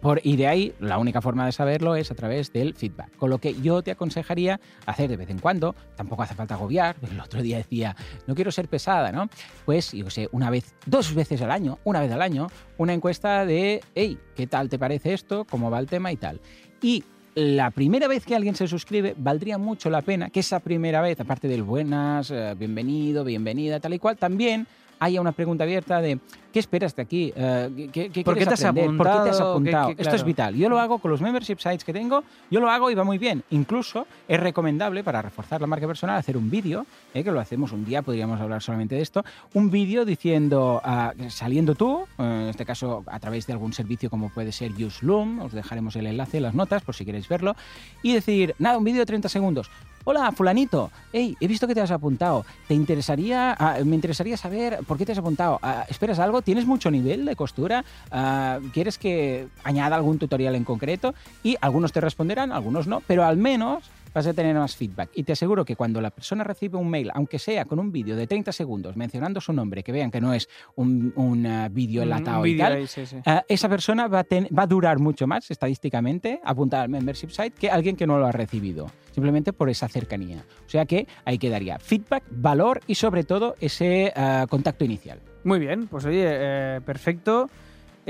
Por, 0.00 0.20
y 0.22 0.36
de 0.36 0.46
ahí, 0.46 0.74
la 0.80 0.98
única 0.98 1.20
forma 1.20 1.46
de 1.46 1.52
saberlo 1.52 1.96
es 1.96 2.10
a 2.10 2.14
través 2.14 2.52
del 2.52 2.74
feedback. 2.74 3.16
Con 3.16 3.30
lo 3.30 3.38
que 3.38 3.54
yo 3.60 3.82
te 3.82 3.90
aconsejaría 3.90 4.60
hacer 4.86 5.08
de 5.08 5.16
vez 5.16 5.30
en 5.30 5.38
cuando, 5.38 5.74
tampoco 5.96 6.22
hace 6.22 6.34
falta 6.34 6.54
agobiar. 6.54 6.96
El 7.10 7.20
otro 7.20 7.42
día 7.42 7.56
decía, 7.56 7.96
no 8.26 8.34
quiero 8.34 8.50
ser 8.50 8.68
pesada, 8.68 9.12
¿no? 9.12 9.28
Pues, 9.64 9.92
yo 9.92 10.08
sé, 10.10 10.28
una 10.32 10.50
vez, 10.50 10.74
dos 10.86 11.14
veces 11.14 11.42
al 11.42 11.50
año, 11.50 11.78
una 11.84 12.00
vez 12.00 12.12
al 12.12 12.22
año, 12.22 12.48
una 12.76 12.92
encuesta 12.92 13.44
de, 13.44 13.82
hey, 13.94 14.18
¿qué 14.36 14.46
tal 14.46 14.68
te 14.68 14.78
parece 14.78 15.12
esto? 15.12 15.44
¿Cómo 15.44 15.70
va 15.70 15.78
el 15.78 15.86
tema 15.86 16.12
y 16.12 16.16
tal? 16.16 16.40
Y 16.82 17.04
la 17.34 17.70
primera 17.70 18.08
vez 18.08 18.24
que 18.24 18.34
alguien 18.34 18.56
se 18.56 18.66
suscribe, 18.66 19.14
valdría 19.16 19.58
mucho 19.58 19.90
la 19.90 20.02
pena 20.02 20.28
que 20.30 20.40
esa 20.40 20.58
primera 20.58 21.00
vez, 21.00 21.20
aparte 21.20 21.46
del 21.46 21.62
buenas, 21.62 22.30
eh, 22.30 22.54
bienvenido, 22.58 23.22
bienvenida, 23.22 23.78
tal 23.78 23.94
y 23.94 23.98
cual, 23.98 24.16
también 24.16 24.66
haya 24.98 25.20
una 25.20 25.32
pregunta 25.32 25.64
abierta 25.64 26.00
de 26.00 26.18
¿qué 26.52 26.58
esperas 26.58 26.94
de 26.96 27.02
aquí? 27.02 27.32
Eh, 27.36 27.88
¿qué, 27.92 28.10
qué 28.10 28.24
¿Por 28.24 28.36
qué 28.36 28.46
te 28.46 28.54
has 28.54 28.64
aprender? 28.64 28.96
¿Por 28.96 29.06
qué 29.06 29.18
te 29.24 29.30
has 29.30 29.40
apuntado? 29.40 29.90
Esto 29.96 30.16
es 30.16 30.24
vital. 30.24 30.54
Yo 30.54 30.68
lo 30.68 30.78
hago 30.78 30.98
con 30.98 31.10
los 31.10 31.20
membership 31.20 31.58
sites 31.58 31.84
que 31.84 31.92
tengo, 31.92 32.24
yo 32.50 32.60
lo 32.60 32.70
hago 32.70 32.90
y 32.90 32.94
va 32.94 33.04
muy 33.04 33.18
bien. 33.18 33.42
Incluso 33.50 34.06
es 34.26 34.40
recomendable 34.40 35.04
para 35.04 35.22
reforzar 35.22 35.60
la 35.60 35.66
marca 35.66 35.86
personal 35.86 36.16
hacer 36.16 36.36
un 36.36 36.50
vídeo, 36.50 36.86
eh, 37.14 37.22
que 37.22 37.30
lo 37.30 37.40
hacemos 37.40 37.72
un 37.72 37.84
día, 37.84 38.02
podríamos 38.02 38.40
hablar 38.40 38.62
solamente 38.62 38.94
de 38.94 39.02
esto, 39.02 39.24
un 39.54 39.70
vídeo 39.70 40.04
diciendo, 40.04 40.80
ah, 40.84 41.12
saliendo 41.28 41.74
tú, 41.74 42.06
eh, 42.18 42.22
en 42.22 42.48
este 42.48 42.64
caso 42.64 43.04
a 43.06 43.20
través 43.20 43.46
de 43.46 43.52
algún 43.52 43.72
servicio 43.72 44.10
como 44.10 44.30
puede 44.30 44.52
ser 44.52 44.72
UseLoom, 44.72 45.40
os 45.40 45.52
dejaremos 45.52 45.96
el 45.96 46.06
enlace 46.06 46.38
en 46.38 46.44
las 46.44 46.54
notas 46.54 46.82
por 46.82 46.94
si 46.94 47.04
queréis 47.04 47.28
verlo, 47.28 47.54
y 48.02 48.14
decir, 48.14 48.54
nada, 48.58 48.78
un 48.78 48.84
vídeo 48.84 49.00
de 49.00 49.06
30 49.06 49.28
segundos. 49.28 49.70
Hola, 50.04 50.32
fulanito. 50.32 50.90
Hey, 51.12 51.36
he 51.38 51.46
visto 51.46 51.66
que 51.66 51.74
te 51.74 51.82
has 51.82 51.90
apuntado. 51.90 52.46
¿Te 52.66 52.72
interesaría, 52.74 53.52
ah, 53.58 53.76
me 53.84 53.94
interesaría 53.94 54.36
saber 54.38 54.78
por 54.86 54.96
qué 54.96 55.04
te 55.04 55.12
has 55.12 55.18
apuntado? 55.18 55.58
Ah, 55.62 55.84
¿Esperas 55.88 56.18
algo? 56.18 56.40
¿Tienes 56.40 56.64
mucho 56.64 56.90
nivel 56.90 57.26
de 57.26 57.36
costura? 57.36 57.84
Ah, 58.10 58.58
¿Quieres 58.72 58.96
que 58.96 59.48
añada 59.64 59.96
algún 59.96 60.18
tutorial 60.18 60.54
en 60.54 60.64
concreto? 60.64 61.14
Y 61.42 61.56
algunos 61.60 61.92
te 61.92 62.00
responderán, 62.00 62.52
algunos 62.52 62.86
no, 62.86 63.02
pero 63.06 63.24
al 63.24 63.36
menos 63.36 63.90
vas 64.14 64.26
a 64.26 64.32
tener 64.32 64.56
más 64.56 64.74
feedback. 64.74 65.10
Y 65.14 65.24
te 65.24 65.32
aseguro 65.32 65.66
que 65.66 65.76
cuando 65.76 66.00
la 66.00 66.08
persona 66.10 66.42
recibe 66.42 66.78
un 66.78 66.88
mail, 66.88 67.10
aunque 67.12 67.38
sea 67.38 67.66
con 67.66 67.78
un 67.78 67.92
vídeo 67.92 68.16
de 68.16 68.26
30 68.26 68.50
segundos 68.52 68.96
mencionando 68.96 69.42
su 69.42 69.52
nombre, 69.52 69.82
que 69.82 69.92
vean 69.92 70.10
que 70.10 70.22
no 70.22 70.32
es 70.32 70.48
un, 70.76 71.12
un, 71.16 71.44
ah, 71.46 71.68
vídeo 71.68 72.00
Un- 72.02 72.08
un 72.08 72.14
enlatado 72.14 72.46
y 72.46 72.56
tal, 72.56 72.72
ahí, 72.72 72.86
sí, 72.86 73.04
sí. 73.04 73.16
Esa 73.46 73.68
persona 73.68 74.08
va 74.08 74.20
a, 74.20 74.24
ten- 74.24 74.48
va 74.58 74.62
a 74.62 74.66
durar 74.66 74.98
mucho 74.98 75.26
más 75.26 75.50
estadísticamente 75.50 76.40
apuntada 76.42 76.84
al 76.84 76.88
membership 76.88 77.28
site 77.28 77.50
que 77.52 77.70
alguien 77.70 77.94
que 77.94 78.06
no 78.06 78.18
lo 78.18 78.26
ha 78.26 78.32
recibido, 78.32 78.90
simplemente 79.18 79.52
por 79.52 79.68
esa 79.68 79.88
cercanía. 79.88 80.44
O 80.64 80.68
sea 80.68 80.86
que 80.86 81.08
ahí 81.24 81.38
quedaría 81.38 81.80
feedback, 81.80 82.22
valor 82.30 82.80
y 82.86 82.94
sobre 82.94 83.24
todo 83.24 83.56
ese 83.60 84.12
ah, 84.14 84.46
contacto 84.48 84.84
inicial. 84.84 85.20
Muy 85.42 85.58
bien, 85.58 85.88
pues 85.88 86.04
oye, 86.04 86.24
eh, 86.24 86.80
perfecto. 86.86 87.50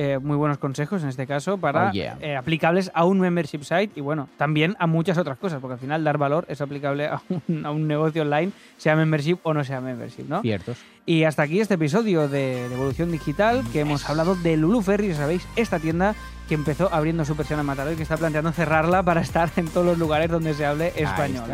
Eh, 0.01 0.21
muy 0.23 0.37
buenos 0.37 0.59
consejos 0.59 1.03
en 1.03 1.09
este 1.09 1.27
caso 1.27 1.59
para 1.59 1.89
Oh, 1.89 1.93
yeah. 1.93 2.17
eh, 2.21 2.37
aplicables 2.37 2.89
a 2.95 3.05
un 3.05 3.19
membership 3.19 3.65
site 3.65 3.91
y 3.97 4.01
bueno, 4.01 4.29
también 4.37 4.77
a 4.79 4.87
muchas 4.87 5.19
otras 5.19 5.39
cosas, 5.39 5.61
porque 5.61 5.73
al 5.73 5.81
final 5.81 6.05
dar 6.05 6.19
valor 6.19 6.45
es 6.49 6.61
aplicable 6.61 7.09
a 7.09 7.21
un, 7.49 7.67
a 7.67 7.73
un 7.73 7.89
negocio 7.89 8.23
online, 8.23 8.53
sea 8.77 8.95
membership 8.95 9.39
o 9.43 9.53
no 9.55 9.65
sea 9.65 9.81
membership, 9.81 10.23
¿no? 10.29 10.41
Ciertos. 10.43 10.79
Y 11.05 11.25
hasta 11.25 11.43
aquí 11.43 11.59
este 11.59 11.75
episodio 11.75 12.29
de, 12.29 12.69
de 12.69 12.75
Evolución 12.77 13.11
Digital, 13.11 13.65
que 13.73 13.81
hemos 13.81 14.09
hablado 14.09 14.37
de 14.37 14.57
Lulu 14.57 14.83
Ferry, 14.83 15.09
ya 15.09 15.15
sabéis, 15.17 15.45
esta 15.57 15.81
tienda 15.81 16.15
que 16.49 16.55
empezó 16.55 16.95
abriendo 16.95 17.25
su 17.25 17.35
persiana 17.35 17.65
Mataró 17.65 17.91
y 17.91 17.97
que 17.97 18.05
está 18.05 18.17
planteando 18.17 18.53
cerrarla 18.53 19.03
para 19.03 19.21
estar 19.21 19.51
en 19.57 19.67
todos 19.67 19.85
los 19.85 19.99
lugares 19.99 20.31
donde 20.31 20.55
se 20.55 20.65
hable 20.65 20.93
español. 20.95 21.51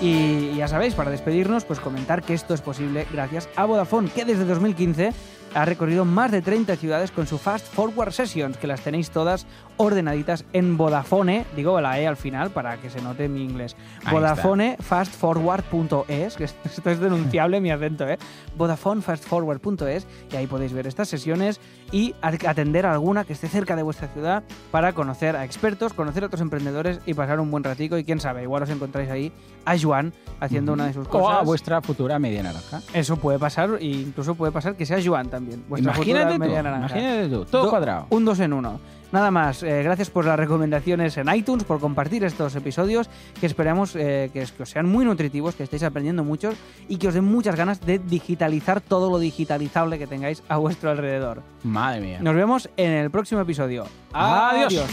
Y 0.00 0.54
ya 0.54 0.68
sabéis, 0.68 0.94
para 0.94 1.10
despedirnos, 1.10 1.64
pues 1.64 1.80
comentar 1.80 2.22
que 2.22 2.32
esto 2.34 2.54
es 2.54 2.60
posible 2.60 3.06
gracias 3.12 3.48
a 3.56 3.64
Vodafone, 3.64 4.08
que 4.08 4.24
desde 4.24 4.44
2015 4.44 5.12
ha 5.54 5.64
recorrido 5.64 6.04
más 6.04 6.30
de 6.30 6.42
30 6.42 6.76
ciudades 6.76 7.10
con 7.10 7.26
su 7.26 7.38
Fast 7.38 7.66
Forward 7.72 8.12
Sessions, 8.12 8.56
que 8.56 8.66
las 8.66 8.80
tenéis 8.80 9.10
todas 9.10 9.46
ordenaditas 9.76 10.44
en 10.52 10.76
Vodafone, 10.76 11.44
digo 11.56 11.80
la 11.80 12.00
E 12.00 12.06
al 12.06 12.16
final 12.16 12.50
para 12.50 12.76
que 12.78 12.90
se 12.90 13.00
note 13.00 13.28
mi 13.28 13.42
inglés. 13.44 13.76
Ahí 14.04 14.14
Vodafone 14.14 14.76
fastforward.es, 14.80 16.36
que 16.36 16.44
esto 16.64 16.90
es 16.90 17.00
denunciable 17.00 17.60
mi 17.60 17.70
acento, 17.70 18.06
¿eh? 18.08 18.18
Vodafone 18.56 19.02
fastforward.es 19.02 20.06
y 20.32 20.36
ahí 20.36 20.46
podéis 20.46 20.72
ver 20.72 20.86
estas 20.86 21.08
sesiones 21.08 21.60
y 21.92 22.14
atender 22.20 22.86
a 22.86 22.92
alguna 22.92 23.24
que 23.24 23.32
esté 23.32 23.48
cerca 23.48 23.76
de 23.76 23.82
vuestra 23.82 24.08
ciudad 24.08 24.42
para 24.70 24.92
conocer 24.92 25.36
a 25.36 25.44
expertos, 25.44 25.92
conocer 25.92 26.24
a 26.24 26.26
otros 26.26 26.40
emprendedores 26.42 27.00
y 27.06 27.14
pasar 27.14 27.40
un 27.40 27.50
buen 27.50 27.64
ratico 27.64 27.96
y 27.98 28.04
quién 28.04 28.20
sabe, 28.20 28.42
igual 28.42 28.62
os 28.64 28.70
encontráis 28.70 29.10
ahí 29.10 29.32
a 29.64 29.78
Juan 29.78 30.12
haciendo 30.40 30.72
una 30.72 30.86
de 30.86 30.92
sus 30.94 31.06
O 31.06 31.10
cosas. 31.10 31.38
a 31.38 31.42
vuestra 31.42 31.80
futura 31.80 32.18
media 32.18 32.42
naranja. 32.42 32.80
Eso 32.92 33.16
puede 33.16 33.38
pasar 33.38 33.70
e 33.80 33.86
incluso 33.86 34.34
puede 34.34 34.52
pasar 34.52 34.74
que 34.76 34.84
sea 34.86 34.98
Juan 35.02 35.28
también. 35.28 35.47
Vuestra 35.68 35.92
Imagínate 35.94 36.38
tú, 36.38 36.44
imagínate 36.44 37.28
tú, 37.28 37.44
todo 37.44 37.64
Do- 37.64 37.70
cuadrado. 37.70 38.06
Un 38.10 38.24
dos 38.24 38.40
en 38.40 38.52
uno. 38.52 38.80
Nada 39.10 39.30
más, 39.30 39.62
eh, 39.62 39.82
gracias 39.82 40.10
por 40.10 40.26
las 40.26 40.38
recomendaciones 40.38 41.16
en 41.16 41.34
iTunes, 41.34 41.64
por 41.64 41.80
compartir 41.80 42.24
estos 42.24 42.54
episodios, 42.56 43.08
que 43.40 43.46
esperamos 43.46 43.96
eh, 43.96 44.28
que 44.34 44.42
os 44.42 44.68
sean 44.68 44.86
muy 44.86 45.06
nutritivos, 45.06 45.54
que 45.54 45.62
estéis 45.62 45.82
aprendiendo 45.82 46.24
muchos 46.24 46.54
y 46.88 46.98
que 46.98 47.08
os 47.08 47.14
den 47.14 47.24
muchas 47.24 47.56
ganas 47.56 47.80
de 47.80 47.98
digitalizar 47.98 48.82
todo 48.82 49.10
lo 49.10 49.18
digitalizable 49.18 49.98
que 49.98 50.06
tengáis 50.06 50.42
a 50.50 50.58
vuestro 50.58 50.90
alrededor. 50.90 51.42
Madre 51.62 52.00
mía. 52.02 52.18
Nos 52.20 52.34
vemos 52.34 52.68
en 52.76 52.90
el 52.92 53.10
próximo 53.10 53.40
episodio. 53.40 53.86
Adiós. 54.12 54.84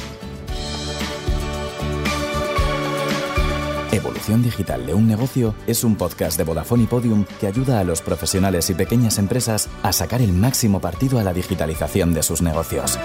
Evolución 3.96 4.44
Digital 4.44 4.86
de 4.86 4.94
un 4.94 5.08
negocio 5.08 5.56
es 5.68 5.84
un 5.84 5.96
podcast 5.96 6.38
de 6.38 6.44
Vodafone 6.44 6.84
y 6.84 6.88
Podium 6.88 7.26
que 7.40 7.48
ayuda 7.48 7.80
a 7.80 7.84
los 7.84 8.02
profesionales 8.02 8.70
y 8.70 8.74
pequeñas 8.74 9.18
empresas 9.18 9.70
a 9.84 9.94
sacar 9.94 10.22
el 10.22 10.34
máximo 10.34 10.82
partido 10.82 11.18
a 11.18 11.24
la 11.24 11.34
digitalización 11.34 12.14
de 12.14 12.22
sus 12.22 12.42
negocios. 12.42 13.00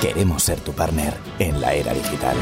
Queremos 0.00 0.44
ser 0.44 0.60
tu 0.60 0.72
partner 0.72 1.14
en 1.38 1.60
la 1.60 1.74
era 1.74 1.92
digital. 1.92 2.36